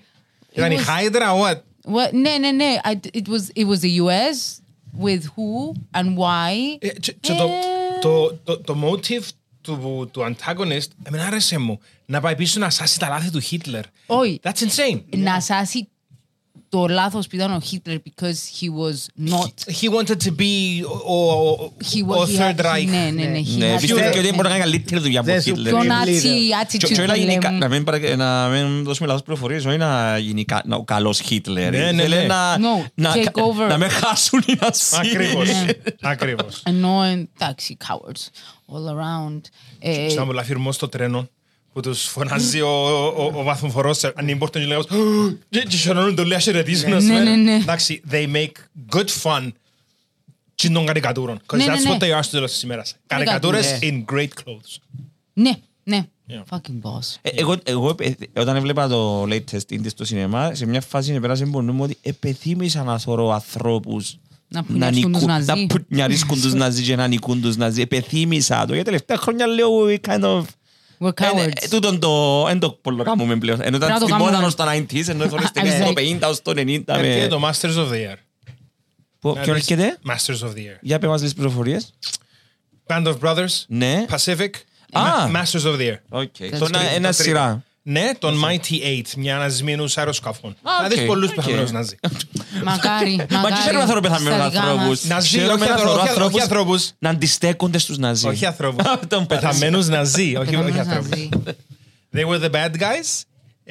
Ήταν 0.51 0.71
η 0.71 0.75
was- 0.77 0.87
Hydra, 0.87 1.41
what? 1.41 1.55
What? 1.93 2.13
Ναι, 2.13 2.37
ναι, 2.37 2.51
ναι. 2.51 2.75
I- 2.83 3.17
It 3.17 3.27
was, 3.27 3.61
it 3.63 3.67
was 3.67 3.79
the 3.79 4.01
US 4.03 4.61
with 5.03 5.21
who 5.23 5.71
and 5.99 6.15
why. 6.17 6.77
Ε, 6.79 6.87
και- 6.87 7.11
και 7.19 7.33
το- 7.33 7.43
Ε, 7.43 7.99
το- 8.01 8.39
το- 8.43 8.57
Το 8.59 8.75
motive 8.91 9.23
του 9.61 10.09
του 10.11 10.21
antagonist 10.35 10.87
εμένα 11.03 11.25
άρεσε 11.25 11.57
μου 11.57 11.79
να 12.05 12.21
πάει 12.21 12.35
πίσω 12.35 12.59
να 12.59 12.69
σάσει 12.69 12.99
τα 12.99 13.07
λάθη 13.09 13.31
του 13.31 13.39
Χίτλερ. 13.39 13.83
Όχι. 14.05 14.39
That's 14.43 14.49
insane. 14.67 15.01
να 15.09 15.39
σάσει 15.41 15.87
το 16.71 16.87
λάθος 16.87 17.27
που 17.27 17.35
ήταν 17.35 17.51
ο 17.53 17.59
Χίτλερ 17.59 17.97
because 17.97 18.39
he 18.59 18.67
was 18.79 19.29
not... 19.33 19.73
He 19.81 19.89
wanted 19.97 20.17
to 20.23 20.29
be 20.39 20.83
ο- 21.05 21.13
ο 21.13 21.71
He 21.91 22.03
ο 22.07 22.15
was, 22.21 22.25
he 22.27 22.39
Third 22.39 22.59
had- 22.59 22.65
Reich. 22.65 22.85
Ναι, 22.85 23.09
ναι, 23.13 23.23
ναι. 23.25 23.39
he 23.39 23.57
Ναι, 23.57 23.73
had- 23.75 23.79
πιστεύω 23.79 23.99
ναι, 23.99 24.09
και 24.09 24.17
ότι 24.19 24.27
ναι. 24.29 24.35
μπορεί 24.35 24.47
να 24.47 24.57
κάνει 24.57 24.59
καλύτερη 24.59 25.01
δουλειά 25.01 25.19
από 25.19 25.29
Δεν 25.29 25.37
ο 25.37 25.41
σου 25.41 25.47
Χίτλερ. 25.49 25.73
Το 25.73 25.79
Team 25.79 25.83
Nazi 25.83 26.07
leader. 26.07 26.21
Και- 26.21 26.77
attitude 26.77 26.93
και 26.93 27.01
όλα 27.01 27.13
που 27.13 27.19
γενικά- 27.19 27.49
λέμε. 27.51 27.65
να 27.65 27.67
μην 27.73 27.83
παρα- 27.83 28.15
να 28.15 28.47
μην 28.47 28.83
δώσουμε 28.83 29.07
λάθος 29.07 29.23
πληροφορίες, 29.23 29.65
όχι 29.65 29.77
να 29.77 30.17
γίνει 30.17 30.45
κα- 30.45 30.61
να- 30.65 30.75
ο 30.75 30.83
καλός 30.83 31.19
Χίτλερ. 31.19 31.71
Ναι, 31.71 31.91
ναι, 31.91 32.01
Θέλει 32.01 32.15
ναι. 32.15 32.23
να- 32.23 32.57
No, 32.57 32.85
να- 32.93 33.13
take 33.13 33.31
over. 33.43 33.67
Να 33.67 33.77
με 33.77 33.87
χάσουν 33.89 34.43
οι 34.47 34.53
Ναζί. 34.61 35.09
Ακριβώς. 35.09 35.47
Ναι. 35.47 35.65
Ακριβώς. 36.01 36.61
Ενώ 36.65 37.01
εντάξει, 37.37 37.77
cowards 37.87 38.25
all 38.73 38.89
around. 38.95 39.41
Ε, 39.79 40.09
Σαν 40.09 40.25
πολλά 40.25 40.43
φυρμό 40.43 40.71
στο 40.71 40.87
τρένο 40.89 41.27
που 41.73 41.79
τους 41.81 42.01
φωνάζει 42.03 42.61
ο, 42.61 42.69
ο, 42.69 43.31
ο 43.35 43.43
βαθμοφορός 43.43 44.03
αν 44.03 44.27
είναι 44.27 44.37
πόρτον 44.37 44.61
και 44.61 44.67
λέγαμε 44.67 44.85
και 45.49 45.59
και 45.59 45.77
σωρώνουν 45.77 46.15
το 46.15 46.23
λέει 46.23 46.37
ασαιρετήσουν 46.37 46.89
Ναι, 47.05 47.19
ναι, 47.19 47.35
ναι. 47.35 47.55
Εντάξει, 47.55 48.01
they 48.11 48.27
make 48.35 48.51
good 48.95 49.07
fun 49.23 49.51
και 50.55 50.69
των 50.69 50.85
καρικατούρων. 50.85 51.39
Because 51.39 51.57
Ναι, 51.57 51.65
ναι, 51.65 51.73
that's 51.73 51.83
ναι. 51.83 51.97
what 51.97 52.01
they 52.03 52.17
are 52.17 52.23
στο 52.23 52.31
τέλος 52.31 52.51
της 52.51 52.63
ημέρας. 52.63 52.95
Καρικατούρες 53.07 53.71
Ναι. 53.71 53.77
in 53.81 54.13
great 54.13 54.27
clothes. 54.43 54.77
Ναι, 55.33 55.51
ναι. 55.83 56.05
Yeah. 56.29 56.55
Fucking 56.55 56.81
boss. 56.81 57.15
Ε, 57.21 57.29
Εγώ, 57.35 57.55
εγώ 57.63 57.95
ε, 57.99 58.13
όταν 58.41 58.55
έβλεπα 58.55 58.87
το 58.87 59.23
latest 59.23 59.69
indie 59.69 59.87
στο 59.89 60.05
σινεμά, 60.05 60.53
σε 60.55 60.65
μια 60.65 60.81
φάση 60.81 61.19
πέρασε 61.19 61.43
από 61.43 61.61
νου 61.61 61.73
μου 61.73 61.83
ότι 61.83 61.97
επεθύμησα 62.01 62.83
να 62.83 62.97
θωρώ 62.99 63.29
ανθρώπους 63.33 64.17
Να 64.47 64.63
πουνιάρισκουν 64.63 65.11
νικούν- 65.11 65.27
τους 65.27 65.45
Ναζί. 65.45 65.67
να 65.67 65.83
πουνιαρίσκουν 65.87 66.41
τους 66.41 66.53
Ναζί 66.53 66.83
και 66.83 66.95
να 66.95 67.07
νικούν 67.07 67.41
τους 67.41 67.55
Ναζί. 67.57 67.81
Επεθύμησα 67.81 68.65
το. 68.65 68.73
Για 68.73 68.83
τελευταία 68.83 69.17
χρόνια 69.17 69.47
λέω 69.47 69.69
we 69.87 69.97
kind 70.07 70.23
of... 70.23 70.43
We're 71.01 71.21
Ε, 71.21 71.25
ε, 71.25 71.29
cowards. 71.49 71.67
Τούτον 71.69 71.99
το... 71.99 72.45
Εν 72.49 72.59
το 72.59 72.69
πολλο 72.71 73.03
κάνουμε 73.03 73.35
πλέον. 73.37 73.61
Ενώ 73.61 73.77
Πρέπει 73.77 73.91
να 73.91 73.97
ήταν 73.97 73.99
το 73.99 74.05
στη 74.05 74.11
κάνουμε. 74.13 74.31
μόδα 74.31 74.45
ως 74.45 74.55
το 74.55 74.63
90s, 74.69 75.07
ενώ 75.07 75.27
θωρείς 75.27 75.45
I 75.45 75.49
was 75.49 75.51
ταινίες 75.53 75.79
το 75.79 75.93
like- 75.95 76.23
50 76.25 76.29
ως 76.29 76.41
το 76.41 76.51
90. 76.51 76.83
με- 76.87 77.07
Έρχεται 77.07 77.27
το 77.27 77.41
Masters 77.47 77.75
of 77.75 77.89
the 77.91 78.11
Air. 78.11 78.15
Πο- 79.19 79.33
Ποιον 79.43 79.55
έρχεται; 79.55 79.97
Masters 80.07 80.39
of 80.47 80.49
the 80.51 80.57
Air. 80.57 80.77
Για 80.81 80.99
πες 80.99 81.09
μας 81.09 81.21
τις 81.21 81.33
πληροφορίες. 81.33 81.93
Band 82.87 83.05
of 83.07 83.17
Brothers, 83.19 83.63
Ναι. 83.67 84.05
Pacific, 84.09 84.49
Α, 84.91 85.01
Ma- 85.01 85.35
Masters 85.35 85.61
of 85.63 85.75
the 85.77 85.91
Air. 85.91 85.97
οκ. 86.09 86.33
That's 86.39 86.57
Το 86.59 86.65
ένα- 86.65 86.79
great. 86.81 86.95
ένα 86.95 87.09
Το 87.11 87.17
τρίτο. 87.17 87.23
σειρά. 87.23 87.63
Ναι, 87.83 88.11
τον 88.19 88.41
Mighty 88.45 88.73
Eight, 88.73 89.07
μια 89.17 89.35
ανασμήνους 89.35 89.97
αεροσκαφών. 89.97 90.51
Α, 90.51 90.81
Να 90.81 90.87
δεις 90.87 90.99
οκ, 90.99 91.05
πολλούς 91.05 91.29
οκ. 91.29 91.35
πεθαμένους 91.35 91.71
Ναζί. 91.71 91.95
Μακάρι, 92.63 93.15
Μα 93.15 93.23
και 93.25 93.33
μακάρι. 93.35 93.53
ξέρω 93.61 93.79
να 93.79 93.85
θέλω 93.85 93.99
πεθαμένους 93.99 94.37
Στα 94.39 94.49
δικά 94.49 94.61
ανθρώπους. 94.61 94.87
μας. 94.87 95.03
Ναζί, 95.05 95.27
Ξέρω 95.37 95.51
όχι 95.53 95.59
με 95.59 95.65
να 95.65 95.71
ανθρω- 95.71 95.89
θεωρώ 95.89 96.01
όχι- 96.01 96.09
όχι 96.09 96.41
ανθρώπους 96.41 96.41
ανθρώπους. 96.41 96.91
να 96.99 97.09
αντιστέκονται 97.09 97.77
στους 97.77 97.97
Ναζί. 97.97 98.27
Όχι 98.27 98.45
ανθρώπους. 98.45 98.85
Τον 99.07 99.25
πεθαμένους. 99.27 99.27
Πεθαμένους 99.27 99.87
Ναζί, 99.87 100.21
όχι 100.21 100.35
όχι 100.37 100.49
Πεθαμένους 100.49 100.77
ανθρώπους. 100.79 101.09
Ναζί. 101.09 101.29
They 102.15 102.25
were 102.29 102.41
the 102.45 102.51
bad 102.51 102.71
guys 102.81 103.23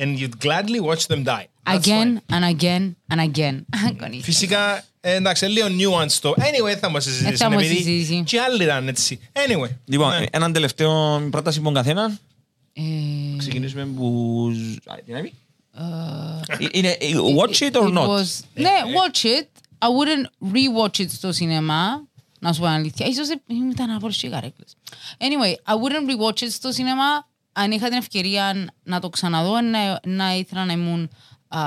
and 0.02 0.18
you'd 0.18 0.46
gladly 0.46 0.80
watch 0.88 1.06
them 1.14 1.24
die. 1.24 1.44
That's 1.62 1.78
Again 1.78 2.08
fine. 2.18 2.34
and 2.34 2.44
again 2.62 2.82
and 3.12 3.20
again. 3.30 3.54
Κονίσια. 4.00 4.22
Φυσικά, 4.22 4.84
ε, 5.00 5.14
εντάξει, 5.14 5.46
λίγο 5.46 5.66
nuance 5.68 6.12
το. 6.20 6.34
Anyway, 6.38 6.76
θα 6.80 6.88
μας 6.90 7.06
Ε, 7.06 7.10
συζητήσει. 7.10 7.36
θα 7.36 7.50
μας 7.50 7.62
επειδή 7.62 7.74
συζητήσει. 7.82 8.22
Και 8.26 8.40
άλλοι 8.40 8.62
ήταν 8.64 8.88
έτσι. 8.88 9.18
Anyway. 9.32 9.68
Λοιπόν, 9.84 10.18
ναι. 10.18 10.24
έναν 10.30 10.52
τελευταίο 10.52 11.20
πρόταση 11.30 11.56
από 11.58 11.66
τον 11.66 11.74
καθένα. 11.74 12.18
Ε, 13.49 13.49
Ξεκινήσουμε 13.49 13.85
που... 13.85 14.47
Α, 14.85 14.95
Τι 15.05 15.11
να 15.11 15.21
πει? 15.21 15.33
Ε, 15.73 16.67
Είναι 16.71 16.95
watch 17.37 17.59
it 17.59 17.71
or 17.71 17.83
it 17.87 17.93
not? 17.93 18.07
was- 18.07 18.39
Ναι, 18.53 18.69
watch 18.95 19.23
it. 19.23 19.47
I 19.79 19.87
wouldn't 19.87 20.53
rewatch 20.53 20.99
it 21.03 21.09
στο 21.09 21.31
σινεμά. 21.31 22.07
Να 22.39 22.53
σου 22.53 22.59
πω 22.59 22.65
την 22.65 22.75
αλήθεια. 22.75 23.05
Ίσως 23.05 23.29
ε, 23.29 23.41
ήταν 23.71 23.89
από 23.89 24.07
τις 24.07 24.21
καρέκλες. 24.29 24.75
Anyway, 25.17 25.71
I 25.71 25.73
wouldn't 25.75 26.09
rewatch 26.09 26.41
it 26.43 26.49
στο 26.49 26.71
σινεμά. 26.71 27.27
Αν 27.51 27.71
είχα 27.71 27.87
την 27.89 27.97
ευκαιρία 27.97 28.69
να 28.83 28.99
το 28.99 29.09
ξαναδώ, 29.09 29.61
να, 29.61 29.99
να 30.05 30.35
ήθελα 30.35 30.65
να 30.65 30.73
ήμουν 30.73 31.09
α, 31.47 31.59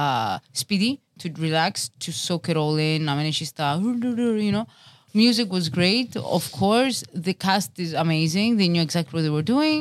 σπίτι, 0.51 1.01
to 1.23 1.27
relax, 1.41 1.71
to 2.05 2.11
soak 2.27 2.51
it 2.51 2.57
all 2.57 2.77
in, 2.79 3.01
να 3.01 3.14
μην 3.14 3.27
έχεις 3.27 3.53
τα, 3.53 3.81
you 4.41 4.55
know. 4.55 4.62
Music 5.14 5.49
was 5.51 5.69
great, 5.79 6.11
of 6.38 6.45
course. 6.61 7.03
The 7.27 7.33
cast 7.45 7.71
is 7.79 7.93
amazing. 8.05 8.57
They 8.59 8.69
knew 8.73 8.83
exactly 8.88 9.12
what 9.14 9.23
they 9.27 9.35
were 9.38 9.49
doing. 9.57 9.81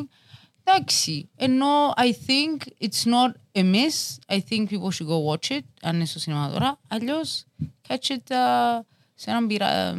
Εντάξει, 0.65 1.29
ενώ 1.37 1.67
I 1.97 2.11
think 2.27 2.87
it's 2.87 3.05
not 3.11 3.33
a 3.53 3.63
miss. 3.63 4.19
I 4.35 4.39
think 4.39 4.69
people 4.71 4.91
should 4.91 5.09
go 5.09 5.33
watch 5.33 5.51
it, 5.57 5.61
αν 5.83 5.95
είναι 5.95 6.05
στο 6.05 6.19
σινεμά 6.19 6.51
τώρα. 6.53 6.79
Αλλιώς, 6.89 7.45
catch 7.89 8.11
it 8.11 8.33
uh, 8.33 8.85
σε 9.15 9.31
έναν 9.31 9.47
πειρα... 9.47 9.95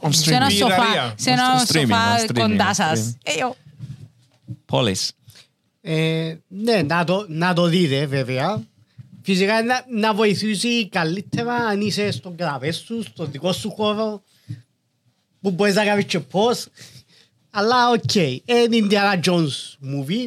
On 0.00 0.08
σε 0.08 0.34
ένα 0.34 0.46
streaming. 0.46 0.52
σοφά, 0.52 0.74
Πειρατεία. 0.74 1.14
σε 1.18 1.30
ένα 1.30 1.42
On 1.58 1.70
streaming, 1.70 1.80
σοφά 1.80 2.16
on 2.16 2.30
streaming, 2.30 2.40
κοντά 2.40 2.70
on 2.70 2.74
σας. 2.74 3.16
streaming. 3.24 3.32
Ε, 3.32 3.32
yo. 3.40 3.52
Πόλεις. 4.66 5.12
Ε, 5.80 6.34
ναι, 6.48 6.82
να 6.82 7.04
το, 7.04 7.26
να 7.28 7.52
το 7.54 7.66
δείτε 7.66 8.06
βέβαια. 8.06 8.62
Φυσικά 9.22 9.62
να, 9.62 9.84
να 9.88 10.14
βοηθήσει 10.14 10.88
καλύτερα 10.88 11.54
αν 11.54 11.80
είσαι 11.80 12.10
στον 12.10 12.36
καναπέ 12.36 12.70
σου, 12.72 13.02
στον 13.02 13.30
δικό 13.30 13.52
σου 13.52 13.70
χώρο, 13.70 14.22
που 15.40 15.50
μπορείς 15.50 15.74
να 15.74 15.84
κάνεις 15.84 16.04
και 16.04 16.20
πώς. 16.20 16.66
Αλλά 17.56 17.90
οκ, 17.90 18.14
είναι 18.14 18.42
Indiana 18.70 19.20
Jones 19.24 19.76
movie. 19.82 20.26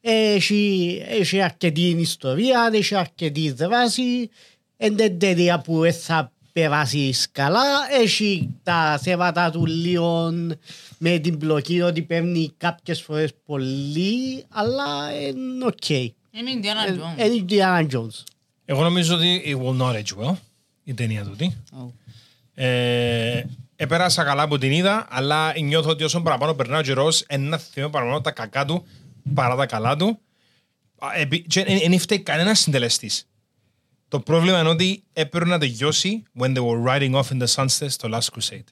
Έχει, 0.00 1.02
έχει 1.08 1.40
αρκετή 1.40 1.80
ιστορία, 1.80 2.70
έχει 2.72 2.94
αρκετή 2.94 3.50
δράση. 3.50 4.30
Είναι 4.76 5.08
τέτοια 5.08 5.60
που 5.60 5.80
δεν 5.80 5.92
θα 5.92 6.32
περάσεις 6.52 7.28
καλά. 7.32 7.62
Έχει 8.00 8.48
τα 8.62 8.98
θέματα 9.02 9.50
του 9.50 9.66
λίγο 9.66 10.32
με 10.98 11.18
την 11.18 11.38
πλοκή 11.38 11.80
ότι 11.80 12.02
παίρνει 12.02 12.52
κάποιες 12.56 13.02
φορές 13.02 13.30
πολύ, 13.44 14.44
αλλά 14.48 15.20
είναι 15.20 15.64
οκ. 15.64 15.88
Είναι 15.90 16.10
Indiana 16.54 16.90
Jones. 16.90 17.24
Είναι 17.24 17.44
Indiana 17.48 17.96
Jones. 17.96 18.22
Εγώ 18.64 18.82
νομίζω 18.82 19.14
ότι 19.14 19.42
it 19.46 19.62
will 19.62 19.80
not 19.80 19.94
age 19.94 20.24
well, 20.24 20.34
η 20.84 20.94
ταινία 20.94 21.24
τούτη. 21.24 21.56
Oh. 21.72 21.90
Ε, 22.54 23.42
επέρασα 23.80 24.24
καλά 24.24 24.48
που 24.48 24.58
την 24.58 24.72
είδα, 24.72 25.06
αλλά 25.10 25.58
νιώθω 25.58 25.90
ότι 25.90 26.04
όσο 26.04 26.20
παραπάνω 26.20 26.54
περνάει 26.54 26.80
ο 26.80 26.82
καιρός, 26.82 27.20
ένα 27.20 27.58
θυμό 27.58 27.88
παραπάνω 27.88 28.20
τα 28.20 28.30
κακά 28.30 28.64
του 28.64 28.86
παρά 29.34 29.56
τα 29.56 29.66
καλά 29.66 29.96
του. 29.96 30.18
Δεν 31.86 31.98
φταίει 31.98 32.20
κανένας 32.20 32.58
συντελεστής. 32.58 33.28
Το 34.08 34.20
πρόβλημα 34.20 34.60
είναι 34.60 34.68
ότι 34.68 35.04
έπρεπε 35.12 35.46
να 35.46 35.58
τελειώσει 35.58 36.22
when 36.38 36.56
they 36.56 36.62
were 36.62 36.82
riding 36.88 37.14
off 37.14 37.24
in 37.30 37.42
the 37.42 37.46
sunset 37.54 37.90
στο 37.90 38.08
Last 38.12 38.28
Crusade. 38.34 38.64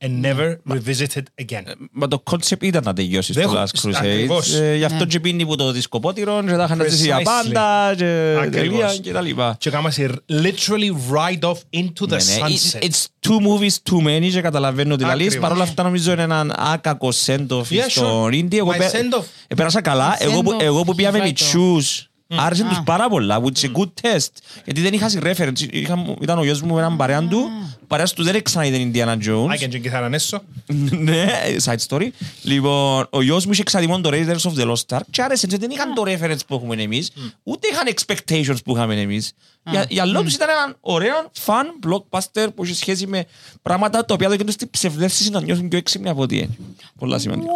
And 0.00 0.24
never 0.24 0.56
revisited 0.74 1.22
again. 1.42 1.62
Μα 1.92 2.08
το 2.08 2.22
concept 2.30 2.62
ήταν 2.62 2.82
να 2.84 2.92
τελειώσει 2.92 3.32
Δεν 3.32 3.48
στο 3.48 3.52
έχω- 3.58 3.64
Last 3.64 3.88
Crusade. 3.88 3.94
ακριβώς. 3.94 4.54
Ε, 4.54 4.74
Γι' 4.76 4.84
αυτό 4.84 4.98
Ναι. 4.98 5.04
και 5.04 5.20
πίνει 5.20 5.46
που 5.46 5.56
το 5.56 5.72
δισκοπότηρο 5.72 6.42
και 6.46 6.52
τα 6.52 6.64
είχαν 6.64 6.80
έτσι 6.80 7.04
για 7.04 7.18
Precisely. 7.18 7.22
πάντα 7.52 7.94
και 7.96 8.36
Ακριβώς. 8.42 8.52
τελεία 8.80 8.96
και 9.02 9.12
τα 9.12 9.20
λοιπά. 9.20 9.56
Και 9.58 9.70
κάμα 9.70 9.90
σε 9.90 10.10
literally 10.30 10.90
ride 11.12 11.48
off 11.50 11.56
into 11.70 12.02
the 12.02 12.08
Ναι, 12.08 12.16
ναι. 12.16 12.18
sunset. 12.40 12.78
It's- 12.78 12.86
It's 12.88 13.04
two 13.28 13.38
movies 13.46 13.74
too 13.90 14.06
many 14.06 14.28
και 14.30 14.40
καταλαβαίνω 14.40 14.94
ότι 14.94 15.04
λαλείς. 15.04 15.26
Ακριβώς. 15.26 15.48
Παρ' 15.48 15.56
όλα 15.56 15.62
αυτά 15.64 15.82
νομίζω 15.82 16.12
είναι 16.12 16.22
έναν 16.22 16.54
άκακο 16.56 17.08
send-off 17.26 17.62
Yeah, 17.70 17.84
στο 17.88 18.24
sure. 18.26 18.32
Ίντι. 18.34 18.56
Εγώ 18.58 18.70
My 18.74 18.78
πέ- 18.78 18.90
send-off. 18.92 19.24
επέρασα 19.48 19.80
καλά. 19.80 20.16
My 20.18 20.22
Εγώ 20.22 20.42
που- 20.42 20.52
send-off 20.52 20.62
Εγώ 20.62 20.82
που 20.84 20.94
πήγαμε 20.94 21.18
is 21.18 21.20
με 21.22 21.28
right, 21.28 21.34
τσούς 21.34 22.08
Άρεσε 22.28 22.64
τους 22.64 22.78
Α. 22.78 22.82
πάρα 22.82 23.08
πολλά, 23.08 23.40
which 23.42 23.58
is 23.60 23.64
a 23.64 23.72
good 23.78 23.90
test. 24.02 24.28
Γιατί 24.64 24.80
δεν 24.80 24.92
είχα 24.92 25.10
reference. 25.22 25.60
Είχα- 25.70 26.16
Ήταν 26.20 26.38
ο 26.38 26.44
γιος 26.44 26.62
μου 26.62 26.74
με 26.74 26.80
έναν 26.80 26.96
παρέα 26.96 27.22
του. 27.28 27.48
Παρέας 27.86 28.12
του 28.12 28.22
δεν 28.22 28.42
ξαναείδε 28.42 28.90
Indiana 28.92 29.28
Jones. 29.28 29.46
Άγγεν 29.50 29.70
και 29.70 29.78
κιθάρα 29.78 30.08
έσω. 30.12 30.42
Ναι, 30.90 31.26
side 31.64 31.76
story. 31.88 32.08
Λοιπόν, 32.42 33.06
ο 33.10 33.22
γιος 33.22 33.46
μου 33.46 33.52
είχε 33.52 33.62
ξαδημόν 33.62 34.02
το 34.02 34.10
Raiders 34.12 34.38
of 34.50 34.52
the 34.58 34.72
Lost 34.72 34.96
Ark 34.96 35.00
και 35.10 35.22
άρεσε 35.22 35.46
και 35.46 35.56
δεν 35.58 35.70
είχαν 35.70 35.94
το 35.94 36.02
reference 36.06 36.38
που 36.46 36.54
έχουμε 36.54 36.82
εμείς, 36.82 37.10
ούτε 37.42 37.68
είχαν 37.68 37.94
expectations 37.94 38.56
που 38.64 38.76
είχαμε 38.76 39.00
εμείς. 39.00 39.32
Για, 39.70 39.86
για 39.88 40.04
λόγω 40.04 40.24
τους 40.24 40.34
ήταν 40.34 40.48
έναν 40.48 40.76
ωραίο 40.80 41.30
fun 41.46 41.64
blockbuster 41.88 42.48
που 42.54 42.64
είχε 42.64 42.74
σχέση 42.74 43.06
με 43.06 43.24
πράγματα 43.62 44.04
τα 44.04 44.14
οποία 44.14 44.28
δεν 44.28 44.46
τους 44.46 44.56
την 44.56 44.70
ψευδεύσεις 44.70 45.30
να 45.30 45.40
νιώθουν 45.40 45.68
πιο 45.68 45.78
έξυπνοι 45.78 46.08
από 46.08 46.22
ό,τι 46.22 46.36
είναι. 46.36 46.56
Πολλά 46.98 47.18
σημαντικά. 47.18 47.52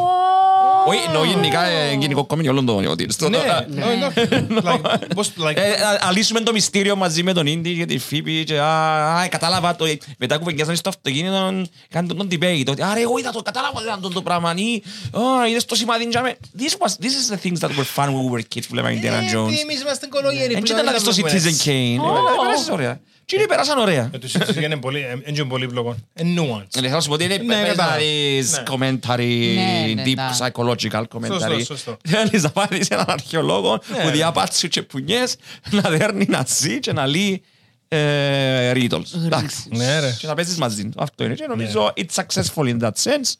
Όχι, 0.88 1.01
εννοώ 1.07 1.24
γενικά, 1.24 1.64
ε, 1.64 1.92
γενικό 1.94 2.24
κόμμα 2.24 2.42
όλων 2.51 2.66
των 2.66 2.87
ότι 2.87 3.07
στο- 3.11 3.29
Ναι, 3.29 3.37
ε, 3.37 3.66
ναι, 3.68 3.85
ναι. 3.85 4.61
Like, 4.62 4.81
πώς- 5.14 5.33
like, 5.38 5.57
ε, 5.57 5.70
α- 5.72 6.07
α, 6.09 6.12
λύσουμε 6.12 6.40
το 6.40 6.53
μυστήριο 6.53 6.96
μαζί 6.96 7.22
με 7.22 7.33
τον 7.33 7.46
Ίντι 7.46 7.74
και 7.77 7.85
τη 7.87 7.98
Φίπη 7.98 8.44
και 8.44 8.59
α, 8.59 9.14
α, 9.18 9.29
κατάλαβα 9.29 9.77
το, 9.77 9.85
μετά 10.18 10.38
κουβεντιάσαν 10.38 10.77
στο 10.77 10.88
αυτοκίνητο 10.88 11.62
κάνουν 11.90 12.16
τον 12.16 12.29
debate 12.31 12.64
ότι 12.68 12.83
άρα 12.83 13.01
εγώ 13.01 13.18
είδα 13.18 13.31
το, 13.31 13.42
κατάλαβα 13.42 13.74
ότι 13.77 13.87
ήταν 13.87 14.01
το- 14.01 14.09
το 14.09 14.22
πράγμα 14.22 14.55
ή 14.57 14.83
«Α, 15.18 15.48
είδες 15.48 15.64
το 15.64 15.74
σημάδι 15.74 16.09
τζάμε». 16.09 16.37
This 16.59 16.62
was, 16.87 16.90
this 17.05 17.07
is 17.07 17.35
the 17.35 17.38
things 17.46 17.59
that 17.68 17.70
were 17.70 17.88
fun 17.96 18.09
when 18.09 18.31
we 18.31 18.38
were 18.38 18.42
kids 18.55 18.62
που 18.68 18.74
λέμε 18.74 18.90
Indiana 18.94 19.22
Ε, 19.22 19.37
Jones. 19.37 19.61
Εμείς 19.62 19.81
είμαστε 19.83 20.07
κολογέροι. 20.07 20.55
Εν 20.55 20.62
πλέον, 20.62 20.64
ήταν 20.64 20.85
να 20.85 20.92
δεν 20.92 21.03
δεις 21.05 21.16
το 21.16 21.22
τα 21.22 21.29
Citizen 21.29 21.31
βλέπουμε 21.31 21.48
έτσι. 21.51 21.70
Kane. 21.70 22.05
Ε, 22.05 22.42
πέρασες 22.42 22.68
ωραία. 22.68 23.01
Και 23.29 23.37
είναι 23.37 23.47
πέρασαν 23.47 23.79
ωραία. 23.79 24.11
Ε, 24.14 24.19
το 24.19 24.29
Citizen 24.33 24.62
είναι 24.62 24.77
πολύ, 24.77 25.01
ε, 25.01 25.17
είναι 25.25 25.45
πολύπλοκο. 25.45 25.97
Ε, 26.14 26.23
nuance. 26.37 26.83
Ε, 26.85 26.88
Θα 26.88 27.01
σου 27.01 27.09
πω 27.09 27.14
ότι 27.14 27.25
είναι 27.25 27.37
Ναι, 27.37 27.45
πες 27.55 27.57
να 27.62 27.67
κατάλαβα. 27.69 27.97
δεις 27.99 28.51
Ναι. 28.53 28.62
commentary, 28.71 29.55
Ναι, 29.55 29.93
ναι, 29.95 30.03
deep 30.07 30.14
τα. 30.14 30.37
psychological 30.53 31.03
commentary. 31.14 31.62
σωστό. 31.64 31.97
Θέλεις 32.09 32.43
να 32.43 32.51
πάρεις 32.51 32.88
έναν 32.88 33.05
αρχαιολόγο 33.09 33.81
Ναι, 33.91 33.99
που 33.99 34.07
ναι. 34.07 34.11
διαπάτσει 34.12 34.69
και 34.69 34.83
πουνιές, 34.83 35.37
να 35.71 35.91
δέρνει 35.91 36.27
να 36.29 36.45
ζει 36.49 36.79
και 36.81 36.93
να 36.93 37.07
λέει 37.07 37.43
ε, 37.88 38.72
riddles. 38.74 39.24
Εντάξει. 39.24 39.57
Ναι, 39.70 40.01
ρε. 40.01 40.16
Και 40.18 40.27
να 40.27 40.35
παίζεις 40.35 40.57
μαζί 40.57 40.85
του. 40.85 41.03
Αυτό 41.03 41.24
είναι. 41.24 41.35
Και 41.35 41.46
νομίζω 41.48 41.92
it's 41.96 42.22
successful 42.22 42.64
in 42.64 42.81
that 42.81 42.90
sense. 43.03 43.33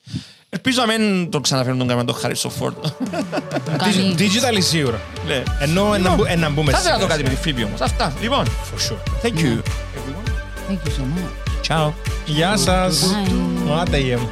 Ελπίζω 0.51 0.85
να 0.87 0.99
μην 0.99 1.31
το 1.31 1.41
ξαναφέρουν 1.41 1.79
τον 1.79 1.87
κάνουμε 1.89 2.13
τον 2.13 2.17
Harrison 2.23 2.51
Ford. 2.61 2.91
Καλή. 3.79 4.15
Digital 4.19 4.57
σίγουρα. 4.59 5.01
Ναι. 5.27 5.43
Ενώ 5.61 5.95
ε, 5.95 5.99
να 5.99 6.15
μπου- 6.15 6.27
ε, 6.29 6.37
να 6.37 6.49
μπούμε 6.51 6.73
Θα 6.73 6.79
ήθελα 6.79 6.93
να 6.95 7.01
το 7.01 7.05
σιγά 7.07 7.17
κάτι 7.17 7.29
με 7.29 7.35
τη 7.35 7.41
Φίβη 7.43 7.65
όμως. 7.65 7.81
Αυτά. 7.81 8.13
Λοιπόν, 8.21 8.45
For 8.47 8.91
sure. 8.93 9.27
thank 9.27 9.35
you. 9.39 9.59
Thank 10.69 10.73
you 10.73 10.91
so 10.91 11.03
much. 11.03 11.69
Ciao. 11.69 11.93
Γεια 12.27 12.57
σας. 12.57 13.03
Bye. 13.69 13.79
Άντε 13.81 13.99
γεια 13.99 14.19
μου. 14.19 14.31